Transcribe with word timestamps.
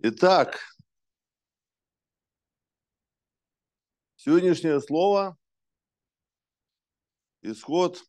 Итак, 0.00 0.60
сегодняшнее 4.14 4.80
слово– 4.80 5.36
исход 7.42 8.00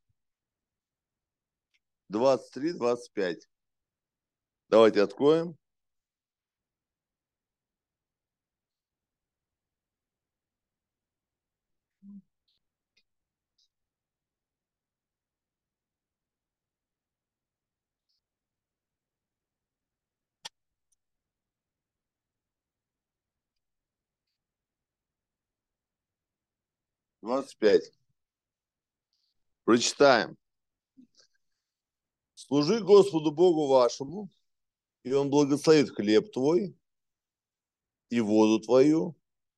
23-25. 2.14 3.38
Давайте 4.68 5.02
откроем. 5.02 5.59
Двадцать 27.22 27.58
пять. 27.58 27.92
Прочитаем. 29.66 30.38
Служи 32.34 32.82
Господу 32.82 33.32
Богу 33.32 33.68
вашему, 33.68 34.30
и 35.04 35.12
Он 35.12 35.30
благословит 35.30 35.90
хлеб 35.90 36.32
твой 36.32 36.78
и 38.10 38.22
воду 38.22 38.64
твою, 38.64 39.18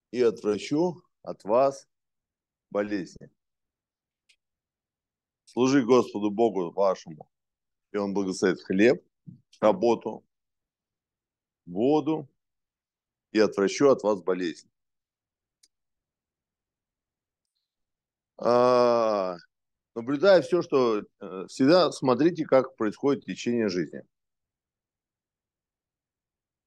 и 0.10 0.24
отвращу 0.24 1.04
от 1.22 1.44
вас 1.44 1.88
болезни. 2.72 3.30
Служи 5.46 5.86
Господу 5.86 6.32
Богу 6.32 6.72
вашему, 6.72 7.30
и 7.92 7.98
Он 7.98 8.16
благословит 8.16 8.60
хлеб, 8.64 9.06
работу, 9.60 10.26
воду, 11.68 12.28
и 13.32 13.40
отвращу 13.40 13.90
от 13.90 14.02
вас 14.02 14.20
болезнь. 14.24 14.68
Наблюдая 19.94 20.42
все, 20.42 20.62
что 20.62 21.00
э, 21.00 21.46
всегда 21.48 21.92
смотрите, 21.92 22.46
как 22.46 22.76
происходит 22.76 23.26
течение 23.26 23.70
жизни. 23.70 24.04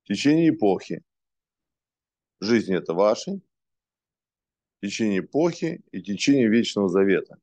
Течение 0.04 0.50
эпохи. 0.50 1.02
Жизнь 2.40 2.74
это 2.74 2.94
вашей, 2.94 3.42
течение 4.82 5.20
эпохи 5.20 5.82
и 5.92 6.02
течение 6.02 6.48
вечного 6.48 6.88
завета. 6.88 7.40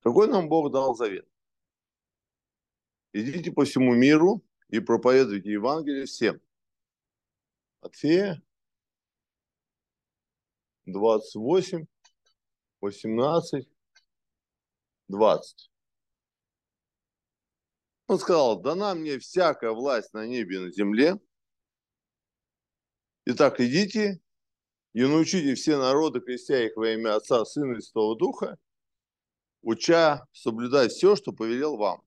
Какой 0.00 0.28
нам 0.28 0.48
Бог 0.48 0.72
дал 0.72 0.94
завет? 0.94 1.26
Идите 3.12 3.52
по 3.52 3.64
всему 3.64 3.94
миру 3.94 4.44
и 4.68 4.80
проповедуйте 4.80 5.52
Евангелие 5.52 6.06
всем. 6.06 6.40
Матфея 7.80 8.42
28, 10.86 11.86
18, 12.86 13.68
20. 15.08 15.70
Он 18.06 18.18
сказал, 18.18 18.60
дана 18.60 18.94
мне 18.94 19.18
всякая 19.18 19.72
власть 19.72 20.12
на 20.14 20.26
небе 20.26 20.56
и 20.56 20.60
на 20.60 20.70
земле. 20.70 21.18
Итак, 23.24 23.60
идите 23.60 24.20
и 24.92 25.02
научите 25.02 25.56
все 25.56 25.76
народы, 25.78 26.20
крестя 26.20 26.64
их 26.64 26.76
во 26.76 26.88
имя 26.90 27.16
Отца, 27.16 27.44
Сына 27.44 27.76
и 27.76 27.80
Святого 27.80 28.16
Духа, 28.16 28.56
уча 29.62 30.24
соблюдать 30.32 30.92
все, 30.92 31.16
что 31.16 31.32
повелел 31.32 31.76
вам. 31.76 32.02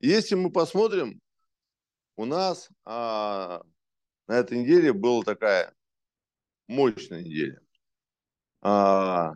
Если 0.00 0.34
мы 0.34 0.50
посмотрим, 0.50 1.20
у 2.16 2.24
нас 2.24 2.68
а, 2.84 3.62
на 4.26 4.32
этой 4.32 4.58
неделе 4.58 4.92
была 4.92 5.22
такая 5.22 5.76
мощная 6.68 7.22
неделя 7.22 7.60
а, 8.60 9.34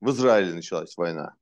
в 0.00 0.10
Израиле 0.10 0.54
началась 0.54 0.96
война. 0.96 1.34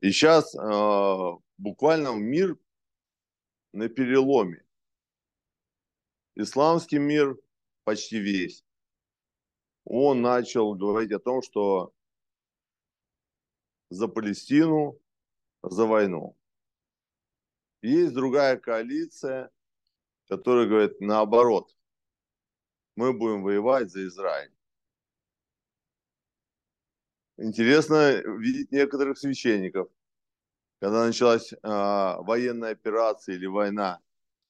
И 0.00 0.10
сейчас 0.10 0.54
а, 0.54 1.32
буквально 1.58 2.14
мир 2.14 2.58
на 3.72 3.88
переломе. 3.88 4.64
Исламский 6.34 6.98
мир 6.98 7.38
почти 7.84 8.18
весь. 8.18 8.64
Он 9.84 10.20
начал 10.20 10.74
говорить 10.74 11.12
о 11.12 11.18
том, 11.18 11.42
что 11.42 11.92
за 13.88 14.08
Палестину, 14.08 14.98
за 15.62 15.86
войну. 15.86 16.36
Есть 17.82 18.14
другая 18.14 18.58
коалиция, 18.58 19.50
которая 20.26 20.66
говорит 20.66 21.00
наоборот 21.00 21.75
мы 22.96 23.12
будем 23.12 23.42
воевать 23.42 23.90
за 23.90 24.06
Израиль. 24.06 24.52
Интересно 27.38 28.22
видеть 28.38 28.72
некоторых 28.72 29.18
священников, 29.18 29.88
когда 30.80 31.04
началась 31.04 31.52
э, 31.52 31.56
военная 31.62 32.72
операция 32.72 33.34
или 33.34 33.46
война, 33.46 34.00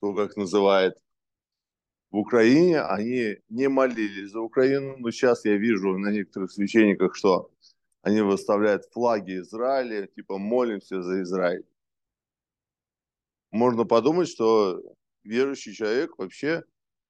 то 0.00 0.14
как 0.14 0.36
называет, 0.36 0.96
в 2.10 2.18
Украине, 2.18 2.80
они 2.82 3.38
не 3.48 3.68
молились 3.68 4.30
за 4.30 4.40
Украину, 4.40 4.96
но 4.98 5.10
сейчас 5.10 5.44
я 5.44 5.56
вижу 5.56 5.98
на 5.98 6.12
некоторых 6.12 6.52
священниках, 6.52 7.16
что 7.16 7.50
они 8.02 8.20
выставляют 8.20 8.84
флаги 8.92 9.40
Израиля, 9.40 10.06
типа 10.06 10.38
молимся 10.38 11.02
за 11.02 11.22
Израиль. 11.22 11.66
Можно 13.50 13.84
подумать, 13.84 14.28
что 14.28 14.80
верующий 15.24 15.74
человек 15.74 16.16
вообще 16.16 16.64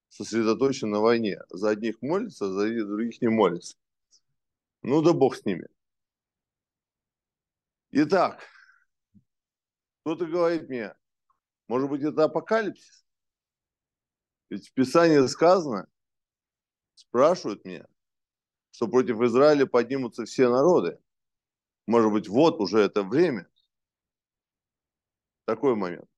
сосредоточен 0.09 0.91
на 0.91 1.01
войне. 1.01 1.41
За 1.51 1.71
одних 1.71 2.01
молится, 2.03 2.51
за 2.53 2.69
других 2.85 3.21
не 3.21 3.29
молится. 3.29 3.77
Ну 4.83 5.03
да 5.03 5.13
бог 5.13 5.37
с 5.37 5.45
ними. 5.45 5.69
Итак, 7.91 8.43
кто-то 10.01 10.27
говорит 10.27 10.69
мне, 10.69 10.95
может 11.69 11.89
быть, 11.89 12.03
это 12.03 12.25
апокалипсис? 12.25 13.05
Ведь 14.51 14.69
в 14.69 14.73
Писании 14.73 15.27
сказано, 15.27 15.89
спрашивают 16.95 17.65
меня, 17.65 17.87
что 18.71 18.87
против 18.89 19.21
Израиля 19.23 19.67
поднимутся 19.67 20.25
все 20.25 20.49
народы. 20.49 21.01
Может 21.87 22.13
быть, 22.13 22.29
вот 22.29 22.61
уже 22.61 22.81
это 22.81 23.03
время. 23.03 23.49
Такой 25.45 25.75
момент. 25.75 26.09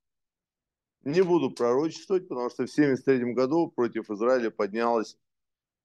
Не 1.02 1.22
буду 1.22 1.50
пророчествовать, 1.50 2.28
потому 2.28 2.50
что 2.50 2.66
в 2.66 2.70
1973 2.70 3.32
году 3.32 3.68
против 3.68 4.10
Израиля 4.10 4.50
поднялось 4.50 5.16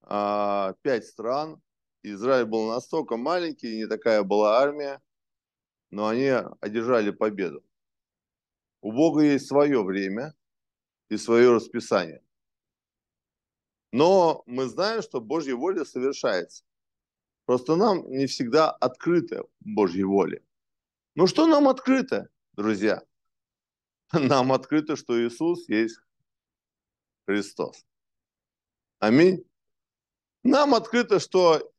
а, 0.02 0.74
пять 0.82 1.06
стран. 1.06 1.62
Израиль 2.02 2.46
был 2.46 2.68
настолько 2.68 3.16
маленький, 3.16 3.78
не 3.78 3.88
такая 3.88 4.24
была 4.24 4.60
армия, 4.60 5.02
но 5.92 6.08
они 6.08 6.30
одержали 6.60 7.12
победу. 7.12 7.64
У 8.82 8.92
Бога 8.92 9.22
есть 9.22 9.48
свое 9.48 9.82
время 9.84 10.36
и 11.10 11.18
свое 11.18 11.54
расписание. 11.54 12.22
Но 13.94 14.44
мы 14.48 14.66
знаем, 14.66 15.02
что 15.02 15.22
Божья 15.22 15.56
воля 15.56 15.86
совершается. 15.86 16.66
Просто 17.46 17.76
нам 17.76 18.10
не 18.10 18.26
всегда 18.26 18.72
открыта 18.72 19.46
Божья 19.60 20.06
воля. 20.06 20.42
Ну 21.16 21.28
что 21.28 21.46
нам 21.46 21.68
открыто, 21.68 22.28
друзья? 22.54 23.04
нам 24.20 24.52
открыто, 24.52 24.96
что 24.96 25.20
Иисус 25.20 25.68
есть 25.68 26.00
Христос. 27.26 27.84
Аминь. 29.00 29.44
Нам 30.44 30.76
открыто, 30.76 31.20
что 31.20 31.72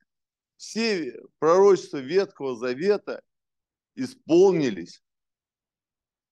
все 0.56 1.14
пророчества 1.38 1.98
Ветхого 1.98 2.56
Завета 2.56 3.22
исполнились. 3.94 5.02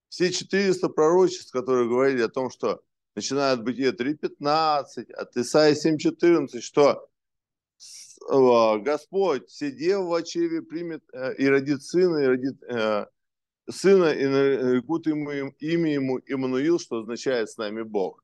Все 0.09 0.31
400 0.31 0.89
пророчеств, 0.89 1.51
которые 1.51 1.87
говорили 1.87 2.21
о 2.21 2.29
том, 2.29 2.49
что 2.49 2.83
начиная 3.15 3.53
от 3.53 3.63
Бытия 3.63 3.91
3.15, 3.91 5.11
от 5.11 5.37
Исаия 5.37 5.75
7.14, 5.75 6.59
что 6.59 7.07
Господь 8.27 9.49
все 9.49 9.71
девы 9.71 10.07
в 10.07 10.13
очеве 10.13 10.61
примет 10.61 11.03
э, 11.11 11.35
и 11.35 11.47
родит 11.47 11.83
сына, 11.83 12.19
и 12.19 12.25
родит 12.25 12.61
э, 12.63 13.07
сына, 13.69 14.11
и 14.13 14.25
нарекут 14.27 15.07
ему 15.07 15.31
имя 15.31 15.93
ему 15.93 16.19
Иммануил, 16.25 16.79
что 16.79 16.99
означает 16.99 17.49
с 17.49 17.57
нами 17.57 17.83
Бог. 17.83 18.23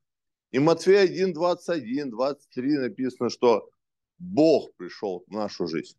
И 0.50 0.58
Матфея 0.58 1.02
1, 1.02 1.32
21, 1.32 2.10
23 2.10 2.78
написано, 2.78 3.30
что 3.30 3.70
Бог 4.18 4.74
пришел 4.76 5.24
в 5.26 5.32
нашу 5.32 5.66
жизнь. 5.66 5.96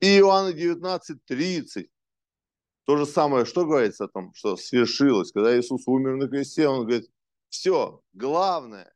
И 0.00 0.18
Иоанна 0.18 0.52
19, 0.52 1.24
30. 1.24 1.90
То 2.84 2.96
же 2.96 3.06
самое, 3.06 3.44
что 3.44 3.66
говорится 3.66 4.04
о 4.04 4.08
том, 4.08 4.32
что 4.34 4.56
свершилось. 4.56 5.32
Когда 5.32 5.58
Иисус 5.58 5.86
умер 5.86 6.16
на 6.16 6.28
кресте, 6.28 6.68
Он 6.68 6.86
говорит, 6.86 7.10
все, 7.48 8.00
главная 8.12 8.94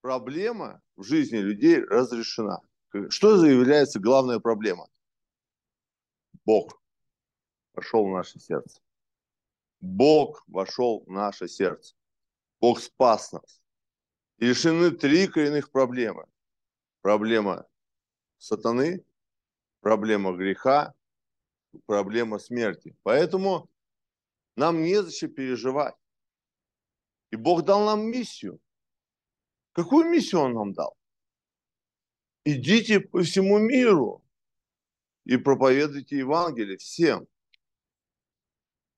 проблема 0.00 0.82
в 0.96 1.04
жизни 1.04 1.38
людей 1.38 1.80
разрешена. 1.80 2.60
Что 3.08 3.38
заявляется 3.38 4.00
главная 4.00 4.40
проблема? 4.40 4.88
Бог. 6.44 6.81
Вошел 7.74 8.06
в 8.06 8.10
наше 8.10 8.38
сердце. 8.38 8.80
Бог 9.80 10.44
вошел 10.46 11.04
в 11.04 11.10
наше 11.10 11.48
сердце. 11.48 11.94
Бог 12.60 12.80
спас 12.80 13.32
нас. 13.32 13.62
И 14.38 14.46
решены 14.46 14.90
три 14.90 15.26
коренных 15.26 15.70
проблемы. 15.70 16.26
Проблема 17.00 17.66
сатаны, 18.38 19.04
проблема 19.80 20.32
греха, 20.32 20.94
проблема 21.86 22.38
смерти. 22.38 22.96
Поэтому 23.02 23.68
нам 24.56 24.82
незачем 24.82 25.32
переживать. 25.32 25.96
И 27.30 27.36
Бог 27.36 27.64
дал 27.64 27.84
нам 27.84 28.02
миссию. 28.02 28.60
Какую 29.72 30.10
миссию 30.10 30.42
Он 30.42 30.52
нам 30.52 30.72
дал? 30.72 30.96
Идите 32.44 33.00
по 33.00 33.22
всему 33.22 33.58
миру 33.58 34.24
и 35.24 35.36
проповедуйте 35.36 36.18
Евангелие 36.18 36.76
всем. 36.76 37.26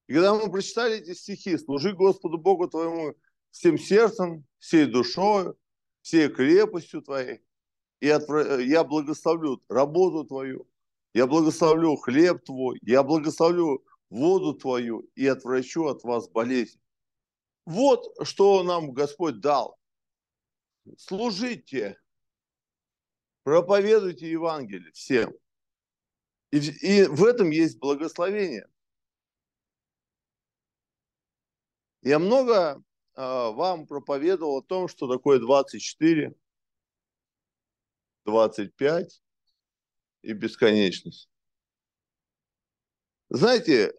И 0.06 0.12
когда 0.12 0.34
мы 0.34 0.50
прочитали 0.50 0.98
эти 0.98 1.14
стихи, 1.14 1.56
служи 1.56 1.94
Господу 1.94 2.38
Богу 2.38 2.68
твоему 2.68 3.14
всем 3.50 3.78
сердцем, 3.78 4.44
всей 4.58 4.86
душой, 4.86 5.54
всей 6.02 6.28
крепостью 6.28 7.02
твоей, 7.02 7.42
и 8.00 8.06
я 8.06 8.84
благословлю 8.84 9.62
работу 9.68 10.24
твою, 10.24 10.68
я 11.14 11.26
благословлю 11.26 11.96
хлеб 11.96 12.44
твой, 12.44 12.78
я 12.82 13.02
благословлю 13.02 13.82
воду 14.10 14.52
твою 14.52 15.08
и 15.14 15.26
отвращу 15.26 15.86
от 15.86 16.04
вас 16.04 16.28
болезнь. 16.28 16.78
Вот 17.64 18.14
что 18.26 18.62
нам 18.62 18.92
Господь 18.92 19.40
дал. 19.40 19.78
Служите, 20.98 21.98
проповедуйте 23.42 24.30
Евангелие 24.30 24.92
всем. 24.92 25.32
И 26.50 27.04
в 27.04 27.24
этом 27.24 27.48
есть 27.50 27.78
благословение. 27.78 28.68
Я 32.04 32.18
много 32.18 32.82
э, 33.16 33.20
вам 33.22 33.86
проповедовал 33.86 34.58
о 34.58 34.62
том, 34.62 34.88
что 34.88 35.08
такое 35.10 35.38
24, 35.38 36.34
25 38.26 39.22
и 40.20 40.32
бесконечность. 40.34 41.30
Знаете, 43.30 43.94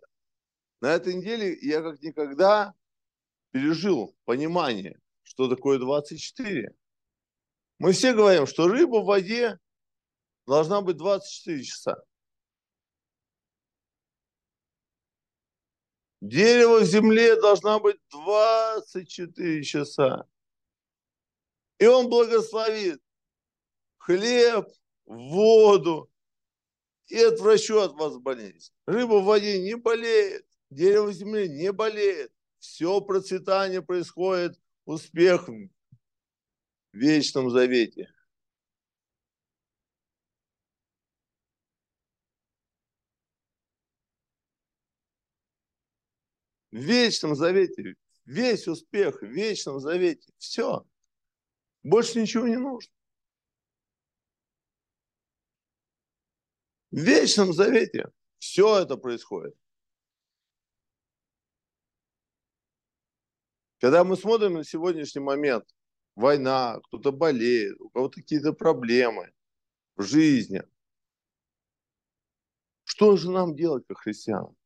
на 0.82 0.94
этой 0.94 1.16
неделе 1.16 1.58
я 1.60 1.82
как 1.82 2.00
никогда 2.04 2.76
пережил 3.50 4.16
понимание, 4.26 5.02
что 5.24 5.50
такое 5.50 5.80
24. 5.80 6.76
Мы 7.80 7.92
все 7.92 8.14
говорим, 8.14 8.46
что 8.46 8.68
рыба 8.68 8.98
в 9.02 9.06
воде 9.06 9.58
должна 10.46 10.82
быть 10.82 10.98
24 10.98 11.64
часа. 11.64 12.04
Дерево 16.26 16.80
в 16.80 16.86
земле 16.86 17.40
должна 17.40 17.78
быть 17.78 17.98
24 18.10 19.64
часа. 19.64 20.28
И 21.78 21.86
он 21.86 22.10
благословит 22.10 23.00
хлеб, 23.98 24.68
воду 25.06 26.12
и 27.10 27.20
отвращу 27.20 27.78
от 27.78 27.94
вас 27.94 28.18
болезнь. 28.18 28.74
Рыба 28.88 29.20
в 29.20 29.26
воде 29.26 29.60
не 29.60 29.76
болеет, 29.76 30.48
дерево 30.72 31.08
в 31.08 31.14
земле 31.14 31.48
не 31.48 31.72
болеет. 31.72 32.32
Все 32.58 33.00
процветание 33.02 33.84
происходит, 33.84 34.60
успех 34.86 35.48
в 35.48 35.70
вечном 36.92 37.52
завете. 37.52 38.12
В 46.76 46.78
вечном 46.78 47.36
завете, 47.36 47.96
весь 48.26 48.68
успех 48.68 49.22
в 49.22 49.26
вечном 49.26 49.80
завете. 49.80 50.30
Все. 50.38 50.86
Больше 51.84 52.20
ничего 52.20 52.50
не 52.50 52.58
нужно. 52.58 52.92
В 56.92 56.98
вечном 56.98 57.54
завете 57.54 58.12
все 58.40 58.82
это 58.82 58.98
происходит. 58.98 59.56
Когда 63.80 64.04
мы 64.04 64.18
смотрим 64.18 64.56
на 64.56 64.66
сегодняшний 64.66 65.22
момент, 65.22 65.74
война, 66.16 66.82
кто-то 66.84 67.14
болеет, 67.14 67.80
у 67.80 67.90
кого-то 67.90 68.20
какие-то 68.20 68.52
проблемы 68.52 69.34
в 69.96 70.04
жизни, 70.04 70.62
что 72.84 73.16
же 73.16 73.32
нам 73.32 73.56
делать, 73.56 73.86
как 73.88 74.00
христианам? 74.00 74.58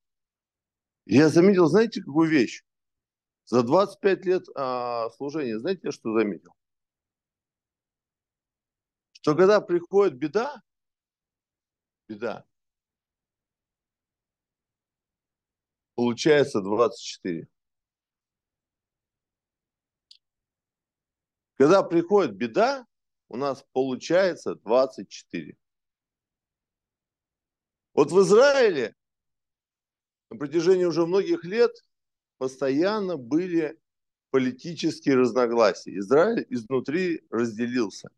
Я 1.11 1.29
заметил, 1.29 1.65
знаете, 1.65 2.01
какую 2.01 2.29
вещь? 2.29 2.63
За 3.45 3.63
25 3.63 4.25
лет 4.25 4.43
а, 4.55 5.09
служения, 5.09 5.57
знаете, 5.57 5.89
что 5.89 6.13
заметил? 6.13 6.53
Что 9.13 9.35
когда 9.35 9.59
приходит 9.59 10.19
беда, 10.19 10.61
беда, 12.07 12.45
получается 15.95 16.61
24. 16.61 17.47
Когда 21.55 21.81
приходит 21.81 22.35
беда, 22.35 22.85
у 23.29 23.37
нас 23.37 23.65
получается 23.73 24.53
24. 24.53 25.57
Вот 27.95 28.11
в 28.11 28.21
Израиле 28.21 28.95
на 30.29 30.37
протяжении 30.37 30.85
уже 30.85 31.05
многих 31.05 31.43
лет 31.43 31.71
постоянно 32.37 33.17
были 33.17 33.79
политические 34.31 35.15
разногласия. 35.15 35.97
Израиль 35.97 36.45
изнутри 36.49 37.23
разделился. 37.29 38.09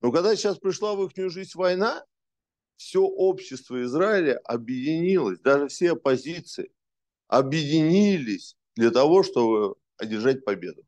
Но 0.00 0.12
когда 0.12 0.36
сейчас 0.36 0.58
пришла 0.58 0.94
в 0.94 1.04
их 1.04 1.30
жизнь 1.30 1.52
война, 1.54 2.04
все 2.76 3.02
общество 3.02 3.82
Израиля 3.82 4.38
объединилось, 4.44 5.40
даже 5.40 5.66
все 5.68 5.92
оппозиции 5.92 6.72
объединились 7.26 8.56
для 8.76 8.90
того, 8.90 9.24
чтобы 9.24 9.74
одержать 9.96 10.44
победу. 10.44 10.86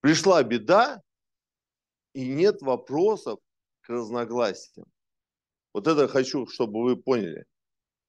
Пришла 0.00 0.42
беда, 0.42 1.02
и 2.12 2.28
нет 2.28 2.60
вопросов 2.62 3.40
к 3.80 3.88
разногласиям. 3.88 4.86
Вот 5.78 5.86
это 5.86 6.08
хочу, 6.08 6.46
чтобы 6.46 6.82
вы 6.82 6.96
поняли. 6.96 7.46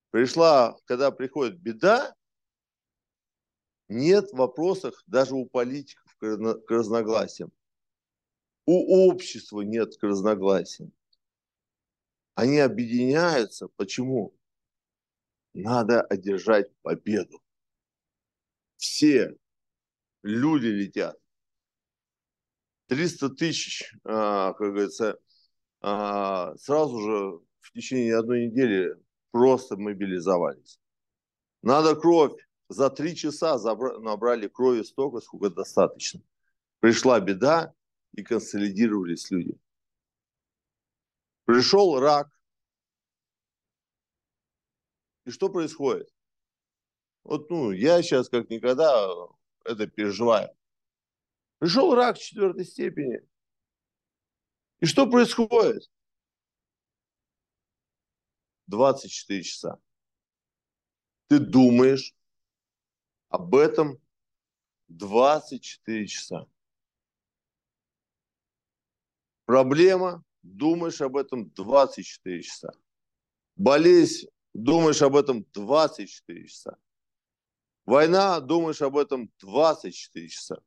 Пришла, 0.10 0.75
когда 0.86 1.12
приходит 1.12 1.59
беда, 1.59 2.16
нет 3.88 4.31
вопросов 4.33 4.95
даже 5.06 5.35
у 5.35 5.45
политиков 5.45 6.16
к 6.18 6.71
разногласиям. 6.71 7.52
У 8.66 9.07
общества 9.07 9.61
нет 9.61 9.95
к 9.97 10.04
разногласиям. 10.04 10.92
Они 12.33 12.57
объединяются. 12.57 13.68
Почему? 13.76 14.35
Надо 15.54 16.02
одержать 16.02 16.71
победу 16.81 17.42
все 18.80 19.38
люди 20.23 20.68
летят. 20.68 21.18
300 22.88 23.30
тысяч, 23.30 23.94
а, 24.04 24.54
как 24.54 24.69
говорится, 24.69 25.19
а, 25.81 26.56
сразу 26.57 26.99
же 27.02 27.48
в 27.59 27.71
течение 27.71 28.18
одной 28.18 28.47
недели 28.47 28.95
просто 29.31 29.78
мобилизовались. 29.78 30.80
Надо 31.61 31.95
кровь. 31.95 32.33
За 32.69 32.89
три 32.92 33.16
часа 33.16 33.57
набрали 33.99 34.47
крови 34.47 34.83
столько, 34.83 35.21
сколько 35.21 35.49
достаточно. 35.49 36.21
Пришла 36.80 37.19
беда, 37.19 37.73
и 38.13 38.23
консолидировались 38.23 39.30
люди. 39.31 39.57
Пришел 41.45 41.99
рак. 41.99 42.30
И 45.25 45.31
что 45.31 45.49
происходит? 45.49 46.09
Вот, 47.23 47.49
ну, 47.49 47.71
я 47.71 48.01
сейчас 48.01 48.30
как 48.30 48.49
никогда 48.49 49.07
это 49.63 49.87
переживаю. 49.87 50.49
Пришел 51.59 51.94
рак 51.94 52.18
четвертой 52.18 52.66
степени. 52.66 53.19
И 54.80 54.85
что 54.85 55.09
происходит? 55.09 55.89
24 58.69 59.44
часа. 59.44 59.80
Ты 61.28 61.40
думаешь 61.40 62.16
об 63.30 63.56
этом 63.56 63.99
24 64.88 66.07
часа. 66.07 66.47
Проблема, 69.45 70.23
думаешь 70.44 71.02
об 71.02 71.18
этом 71.18 71.49
24 71.49 72.42
часа. 72.44 72.71
Болезнь, 73.56 74.28
думаешь 74.54 75.02
об 75.02 75.16
этом 75.16 75.45
24 75.54 76.47
часа. 76.47 76.78
Война, 77.85 78.40
думаешь 78.40 78.83
об 78.83 78.97
этом 78.97 79.31
24 79.40 80.28
часа. 80.28 80.61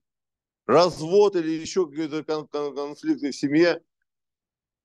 Развод 0.66 1.36
или 1.36 1.50
еще 1.50 1.88
какие-то 1.88 2.24
конфликты 2.24 3.30
в 3.30 3.36
семье, 3.36 3.82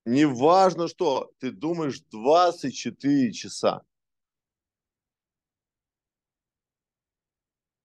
неважно 0.07 0.87
что, 0.87 1.31
ты 1.39 1.51
думаешь 1.51 2.01
24 2.11 3.33
часа. 3.33 3.83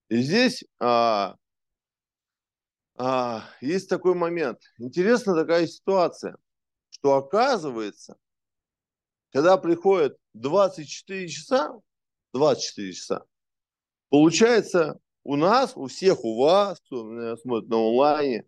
И 0.09 0.23
здесь 0.23 0.64
а, 0.79 1.37
а, 2.97 3.49
есть 3.61 3.88
такой 3.88 4.14
момент. 4.14 4.61
Интересна 4.79 5.35
такая 5.35 5.67
ситуация, 5.67 6.37
что 6.91 7.17
оказывается, 7.17 8.17
когда 9.33 9.57
приходит 9.57 10.17
24 10.35 11.29
часа, 11.29 11.73
24 12.35 12.93
часа, 12.93 13.25
получается 14.11 15.00
у 15.25 15.37
нас, 15.37 15.73
у 15.76 15.87
всех, 15.87 16.25
у 16.25 16.41
вас, 16.41 16.79
кто 16.81 17.02
меня 17.05 17.37
смотрит 17.37 17.69
на 17.69 17.79
онлайне, 17.79 18.47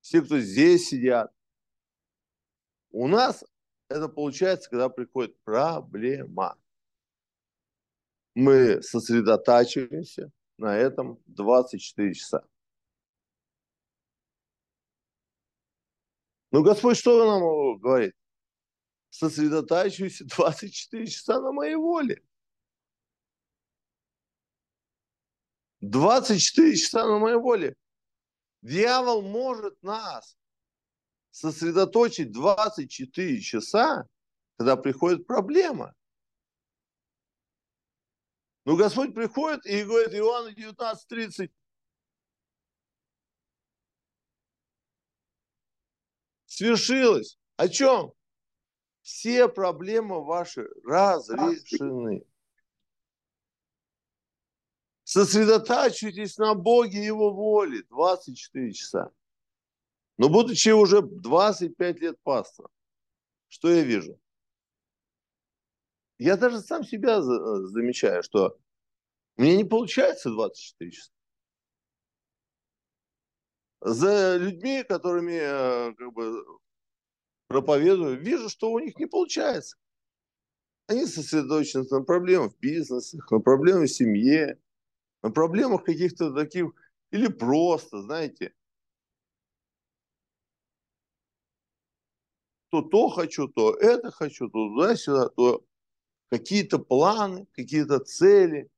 все, 0.00 0.20
кто 0.20 0.38
здесь 0.38 0.88
сидят, 0.88 1.32
у 2.92 3.08
нас 3.08 3.44
это 3.88 4.08
получается, 4.08 4.70
когда 4.70 4.88
приходит 4.88 5.36
проблема 5.42 6.56
мы 8.34 8.82
сосредотачиваемся 8.82 10.30
на 10.56 10.76
этом 10.76 11.20
24 11.26 12.14
часа. 12.14 12.46
Ну, 16.50 16.62
Господь 16.62 16.98
что 16.98 17.24
нам 17.26 17.78
говорит? 17.78 18.14
Сосредотачивайся 19.10 20.24
24 20.36 21.06
часа 21.06 21.40
на 21.40 21.52
моей 21.52 21.76
воле. 21.76 22.22
24 25.80 26.76
часа 26.76 27.06
на 27.06 27.18
моей 27.18 27.36
воле. 27.36 27.74
Дьявол 28.62 29.22
может 29.22 29.82
нас 29.82 30.38
сосредоточить 31.32 32.30
24 32.30 33.40
часа, 33.40 34.06
когда 34.56 34.76
приходит 34.76 35.26
проблема. 35.26 35.94
Но 38.64 38.76
Господь 38.76 39.12
приходит 39.12 39.66
и 39.66 39.82
говорит, 39.82 40.14
Иоанна 40.14 40.50
19.30, 40.50 41.50
свершилось. 46.46 47.38
О 47.56 47.68
чем? 47.68 48.12
Все 49.00 49.48
проблемы 49.48 50.24
ваши 50.24 50.68
разрешены. 50.84 52.24
Сосредотачивайтесь 55.02 56.38
на 56.38 56.54
Боге 56.54 57.00
и 57.00 57.06
Его 57.06 57.32
воле 57.32 57.82
24 57.88 58.72
часа. 58.72 59.10
Но 60.18 60.28
будучи 60.28 60.70
уже 60.70 61.02
25 61.02 62.00
лет 62.00 62.16
пастором, 62.22 62.70
что 63.48 63.70
я 63.70 63.82
вижу? 63.82 64.18
Я 66.18 66.36
даже 66.36 66.60
сам 66.60 66.84
себя 66.84 67.18
э, 67.18 67.20
замечаю, 67.20 68.22
что 68.22 68.58
мне 69.36 69.56
не 69.56 69.64
получается 69.64 70.30
24 70.30 70.90
часа. 70.90 71.10
За 73.80 74.36
людьми, 74.36 74.84
которыми 74.84 75.32
э, 75.32 75.94
как 75.94 76.12
бы 76.12 76.44
проповедую, 77.48 78.20
вижу, 78.20 78.48
что 78.48 78.70
у 78.70 78.78
них 78.78 78.96
не 78.98 79.06
получается. 79.06 79.76
Они 80.86 81.06
сосредоточены 81.06 81.84
на 81.90 82.02
проблемах 82.02 82.52
в 82.52 82.58
бизнесе, 82.60 83.18
на 83.30 83.40
проблемах 83.40 83.88
в 83.88 83.92
семье, 83.92 84.60
на 85.22 85.30
проблемах 85.30 85.84
каких-то 85.84 86.32
таких, 86.32 86.72
или 87.10 87.28
просто, 87.28 88.02
знаете, 88.02 88.54
то 92.72 92.80
то 92.80 93.10
хочу, 93.10 93.48
то 93.48 93.74
это 93.74 94.10
хочу, 94.10 94.48
то 94.48 94.52
туда-сюда, 94.70 95.28
то 95.28 95.62
какие-то 96.30 96.78
планы, 96.78 97.46
какие-то 97.52 97.98
цели. 97.98 98.70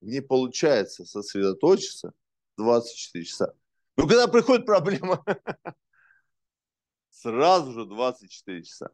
Не 0.00 0.20
получается 0.20 1.04
сосредоточиться 1.04 2.12
24 2.56 3.24
часа. 3.24 3.54
Но 3.96 4.08
когда 4.08 4.26
приходит 4.26 4.66
проблема, 4.66 5.24
сразу 7.10 7.72
же 7.74 7.86
24 7.86 8.64
часа. 8.64 8.90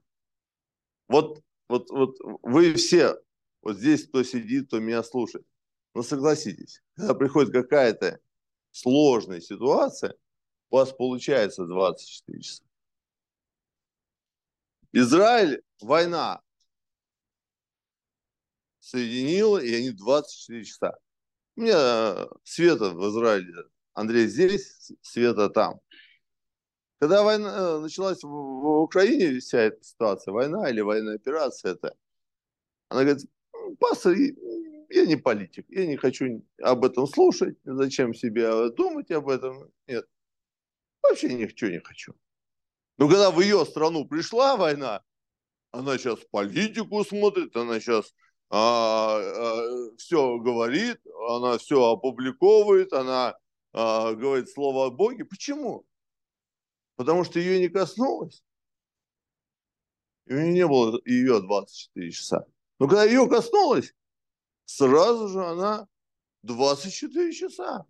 Вот, 1.09 1.41
вот, 1.71 1.88
вот 1.91 2.19
вы 2.43 2.75
все, 2.75 3.19
вот 3.62 3.79
здесь 3.79 4.07
кто 4.07 4.25
сидит, 4.25 4.67
кто 4.67 4.79
меня 4.79 5.03
слушает, 5.03 5.47
но 5.95 6.03
согласитесь, 6.03 6.83
когда 6.97 7.15
приходит 7.15 7.50
какая-то 7.50 8.21
сложная 8.73 9.41
ситуация, 9.41 10.15
у 10.69 10.76
вас 10.76 10.93
получается 10.93 11.65
24 11.65 12.43
часа. 12.43 12.65
Израиль, 14.99 15.62
война, 15.83 16.41
соединила, 18.81 19.59
и 19.59 19.75
они 19.75 19.91
24 19.91 20.65
часа. 20.65 20.99
У 21.55 21.61
меня 21.61 21.75
э, 21.76 22.26
Света 22.45 22.93
в 22.93 23.11
Израиле, 23.11 23.53
Андрей 23.93 24.26
здесь, 24.26 24.91
Света 25.03 25.50
там. 25.50 25.81
Когда 26.99 27.23
война 27.23 27.55
э, 27.59 27.79
началась 27.81 28.23
в, 28.23 28.29
в 28.29 28.81
Украине, 28.85 29.38
вся 29.41 29.59
эта 29.59 29.85
ситуация, 29.85 30.33
война 30.33 30.71
или 30.71 30.81
военная 30.81 31.17
операция, 31.17 31.73
это, 31.73 31.95
она 32.88 33.05
говорит, 33.05 33.31
пастор, 33.79 34.15
я 34.17 35.05
не 35.05 35.17
политик, 35.17 35.67
я 35.69 35.87
не 35.87 35.99
хочу 35.99 36.43
об 36.62 36.87
этом 36.87 37.07
слушать, 37.07 37.59
зачем 37.65 38.15
себе 38.15 38.71
думать 38.71 39.11
об 39.11 39.29
этом, 39.29 39.71
нет, 39.87 40.09
вообще 41.03 41.35
ничего 41.35 41.71
не 41.71 41.81
хочу. 41.81 42.15
Но 42.99 43.09
когда 43.09 43.31
в 43.31 43.41
ее 43.41 43.65
страну 43.67 44.07
пришла 44.07 44.57
война, 44.57 45.03
она 45.71 45.99
сейчас 45.99 46.19
политику 46.31 47.05
смотрит, 47.05 47.55
она 47.57 47.79
сейчас 47.81 48.15
а, 48.49 49.19
а, 49.19 49.97
все 49.99 50.38
говорит, 50.38 51.00
она 51.29 51.59
все 51.59 51.93
опубликовывает, 51.93 52.93
она 52.93 53.37
а, 53.73 54.15
говорит 54.15 54.49
слово 54.49 54.87
о 54.87 54.91
Боге. 54.91 55.25
Почему? 55.25 55.85
Потому 56.97 57.25
что 57.25 57.38
ее 57.38 57.59
не 57.59 57.69
коснулось. 57.69 58.43
И 60.26 60.35
у 60.35 60.41
нее 60.41 60.53
не 60.53 60.67
было 60.67 61.00
ее 61.05 61.41
24 61.41 62.11
часа. 62.11 62.47
Но 62.79 62.88
когда 62.88 63.05
ее 63.05 63.29
коснулось, 63.29 63.95
сразу 64.65 65.29
же 65.29 65.45
она 65.45 65.87
24 66.43 67.33
часа. 67.33 67.87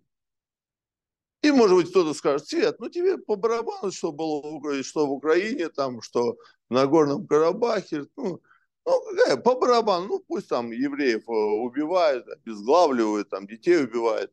И, 1.41 1.51
может 1.51 1.75
быть, 1.75 1.89
кто-то 1.89 2.13
скажет, 2.13 2.47
Свет, 2.47 2.79
ну 2.79 2.89
тебе 2.89 3.17
по 3.17 3.35
барабану, 3.35 3.91
что 3.91 4.11
было 4.11 4.83
что 4.83 5.05
в 5.05 5.11
Украине, 5.11 5.69
там, 5.69 6.01
что 6.01 6.37
в 6.69 6.73
Нагорном 6.73 7.27
Карабахе. 7.27 8.05
Ну, 8.15 8.41
ну, 8.85 9.01
какая, 9.11 9.37
по 9.37 9.55
барабану, 9.55 10.07
ну, 10.07 10.19
пусть 10.19 10.47
там 10.47 10.71
евреев 10.71 11.27
э, 11.27 11.31
убивают, 11.31 12.27
обезглавливают, 12.27 13.29
там, 13.29 13.45
детей 13.45 13.83
убивают. 13.83 14.31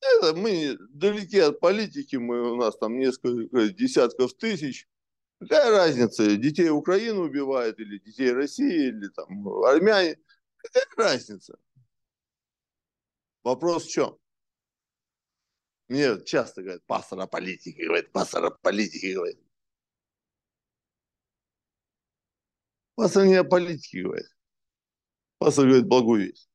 Это 0.00 0.34
мы 0.34 0.78
далеки 0.90 1.38
от 1.38 1.60
политики, 1.60 2.16
мы, 2.16 2.52
у 2.52 2.56
нас 2.56 2.76
там 2.78 2.98
несколько 2.98 3.68
десятков 3.68 4.32
тысяч. 4.34 4.88
Какая 5.40 5.70
разница, 5.70 6.36
детей 6.36 6.70
Украины 6.70 7.20
убивают, 7.20 7.78
или 7.78 7.98
детей 7.98 8.32
России, 8.32 8.88
или 8.88 9.08
там 9.08 9.46
армяне. 9.64 10.18
Какая 10.56 10.86
разница? 10.96 11.58
Вопрос 13.42 13.84
в 13.84 13.90
чем? 13.90 14.18
Мне 15.90 16.24
часто 16.24 16.62
говорят, 16.62 16.84
пастор 16.86 17.18
о 17.18 17.26
политике, 17.26 17.84
говорит, 17.84 18.12
пастор 18.12 18.44
о 18.44 18.50
политике, 18.52 19.12
говорит. 19.12 19.40
Пастор 22.94 23.26
не 23.26 23.34
о 23.34 23.42
политике 23.42 24.04
говорит. 24.04 24.28
Пастор 25.38 25.64
говорит 25.66 25.88
благую 25.88 26.26
весть. 26.28 26.48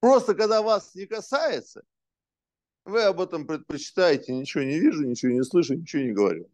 Просто 0.00 0.34
когда 0.34 0.60
вас 0.60 0.92
не 0.96 1.06
касается, 1.06 1.84
вы 2.84 3.04
об 3.04 3.20
этом 3.20 3.46
предпочитаете, 3.46 4.34
ничего 4.34 4.64
не 4.64 4.80
вижу, 4.80 5.04
ничего 5.04 5.30
не 5.30 5.44
слышу, 5.44 5.74
ничего 5.74 6.02
не 6.02 6.12
говорю. 6.12 6.50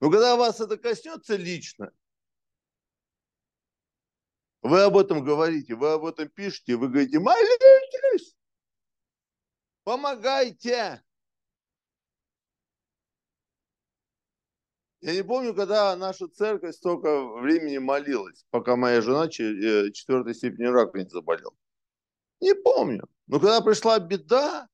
Но 0.00 0.10
когда 0.10 0.36
вас 0.36 0.60
это 0.60 0.76
коснется 0.76 1.36
лично, 1.36 1.90
вы 4.66 4.82
об 4.82 4.96
этом 4.96 5.24
говорите, 5.24 5.74
вы 5.74 5.92
об 5.92 6.04
этом 6.04 6.28
пишете, 6.28 6.76
вы 6.76 6.88
говорите, 6.88 7.18
молитесь, 7.18 8.36
помогайте. 9.84 11.02
Я 15.00 15.14
не 15.14 15.22
помню, 15.22 15.54
когда 15.54 15.94
наша 15.94 16.26
церковь 16.26 16.74
столько 16.74 17.24
времени 17.38 17.78
молилась, 17.78 18.44
пока 18.50 18.76
моя 18.76 19.00
жена 19.00 19.26
э, 19.26 19.92
четвертой 19.92 20.34
степени 20.34 20.66
рака 20.66 20.98
не 20.98 21.08
заболела. 21.08 21.54
Не 22.40 22.54
помню. 22.54 23.08
Но 23.26 23.38
когда 23.38 23.60
пришла 23.60 23.98
беда, 23.98 24.68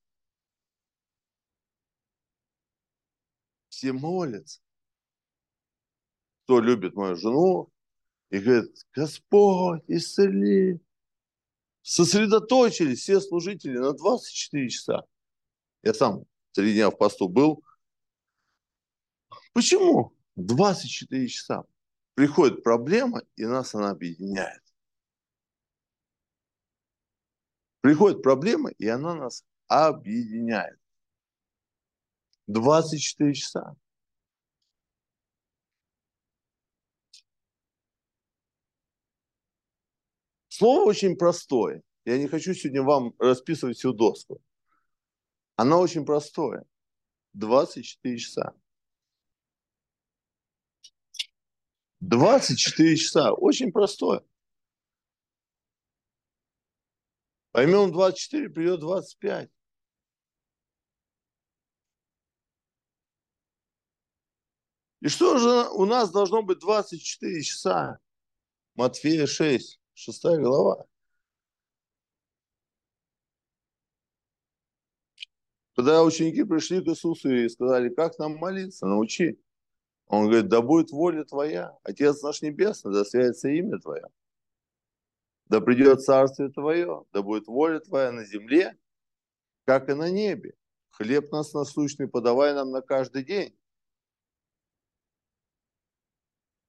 все 3.69 3.93
молятся. 3.93 4.61
Кто 6.45 6.59
любит 6.59 6.95
мою 6.95 7.15
жену 7.15 7.72
и 8.33 8.39
говорит, 8.39 8.75
Господь, 8.93 9.83
исцели. 9.87 10.81
Сосредоточились 11.83 12.99
все 12.99 13.21
служители 13.21 13.77
на 13.77 13.93
24 13.93 14.69
часа. 14.69 15.03
Я 15.83 15.93
сам 15.93 16.25
три 16.53 16.73
дня 16.73 16.89
в 16.89 16.97
посту 16.97 17.29
был, 17.29 17.63
Почему 19.53 20.15
24 20.35 21.27
часа 21.27 21.63
приходит 22.15 22.63
проблема, 22.63 23.21
и 23.35 23.45
нас 23.45 23.75
она 23.75 23.91
объединяет? 23.91 24.63
Приходит 27.81 28.23
проблема, 28.23 28.71
и 28.71 28.87
она 28.87 29.13
нас 29.13 29.45
объединяет. 29.67 30.79
24 32.47 33.33
часа. 33.35 33.75
Слово 40.55 40.83
очень 40.83 41.15
простое. 41.15 41.81
Я 42.05 42.19
не 42.19 42.27
хочу 42.27 42.53
сегодня 42.53 42.83
вам 42.83 43.15
расписывать 43.17 43.75
всю 43.75 43.91
доску. 43.91 44.39
Оно 45.55 45.79
очень 45.79 46.05
простое. 46.05 46.63
24 47.33 48.17
часа. 48.19 48.53
24 52.01 52.97
часа. 52.97 53.33
Очень 53.33 53.71
простое. 53.71 54.23
Поймем 57.49 57.91
24, 57.91 58.49
придет 58.49 58.79
25. 58.79 59.49
И 65.01 65.07
что 65.07 65.39
же 65.39 65.67
у 65.71 65.85
нас 65.85 66.11
должно 66.11 66.43
быть 66.43 66.59
24 66.59 67.41
часа? 67.41 67.97
Матфея 68.75 69.25
6, 69.25 69.82
6 69.93 70.23
глава. 70.39 70.85
Когда 75.75 76.03
ученики 76.03 76.43
пришли 76.43 76.83
к 76.83 76.87
Иисусу 76.87 77.29
и 77.29 77.49
сказали, 77.49 77.89
как 77.89 78.17
нам 78.19 78.35
молиться, 78.37 78.85
научи. 78.85 79.39
Он 80.07 80.25
говорит, 80.25 80.47
да 80.47 80.61
будет 80.61 80.91
воля 80.91 81.23
твоя, 81.23 81.77
Отец 81.83 82.21
наш 82.21 82.41
Небесный, 82.41 82.93
да 82.93 83.03
святится 83.03 83.49
имя 83.49 83.79
Твое. 83.79 84.07
Да 85.47 85.61
придет 85.61 86.01
Царствие 86.03 86.49
Твое, 86.49 87.05
да 87.11 87.21
будет 87.23 87.47
воля 87.47 87.79
Твоя 87.79 88.11
на 88.11 88.23
земле, 88.25 88.77
как 89.65 89.89
и 89.89 89.93
на 89.93 90.11
небе. 90.11 90.55
Хлеб 90.91 91.31
нас 91.31 91.53
насущный 91.53 92.07
подавай 92.07 92.53
нам 92.53 92.69
на 92.69 92.81
каждый 92.81 93.23
день. 93.23 93.57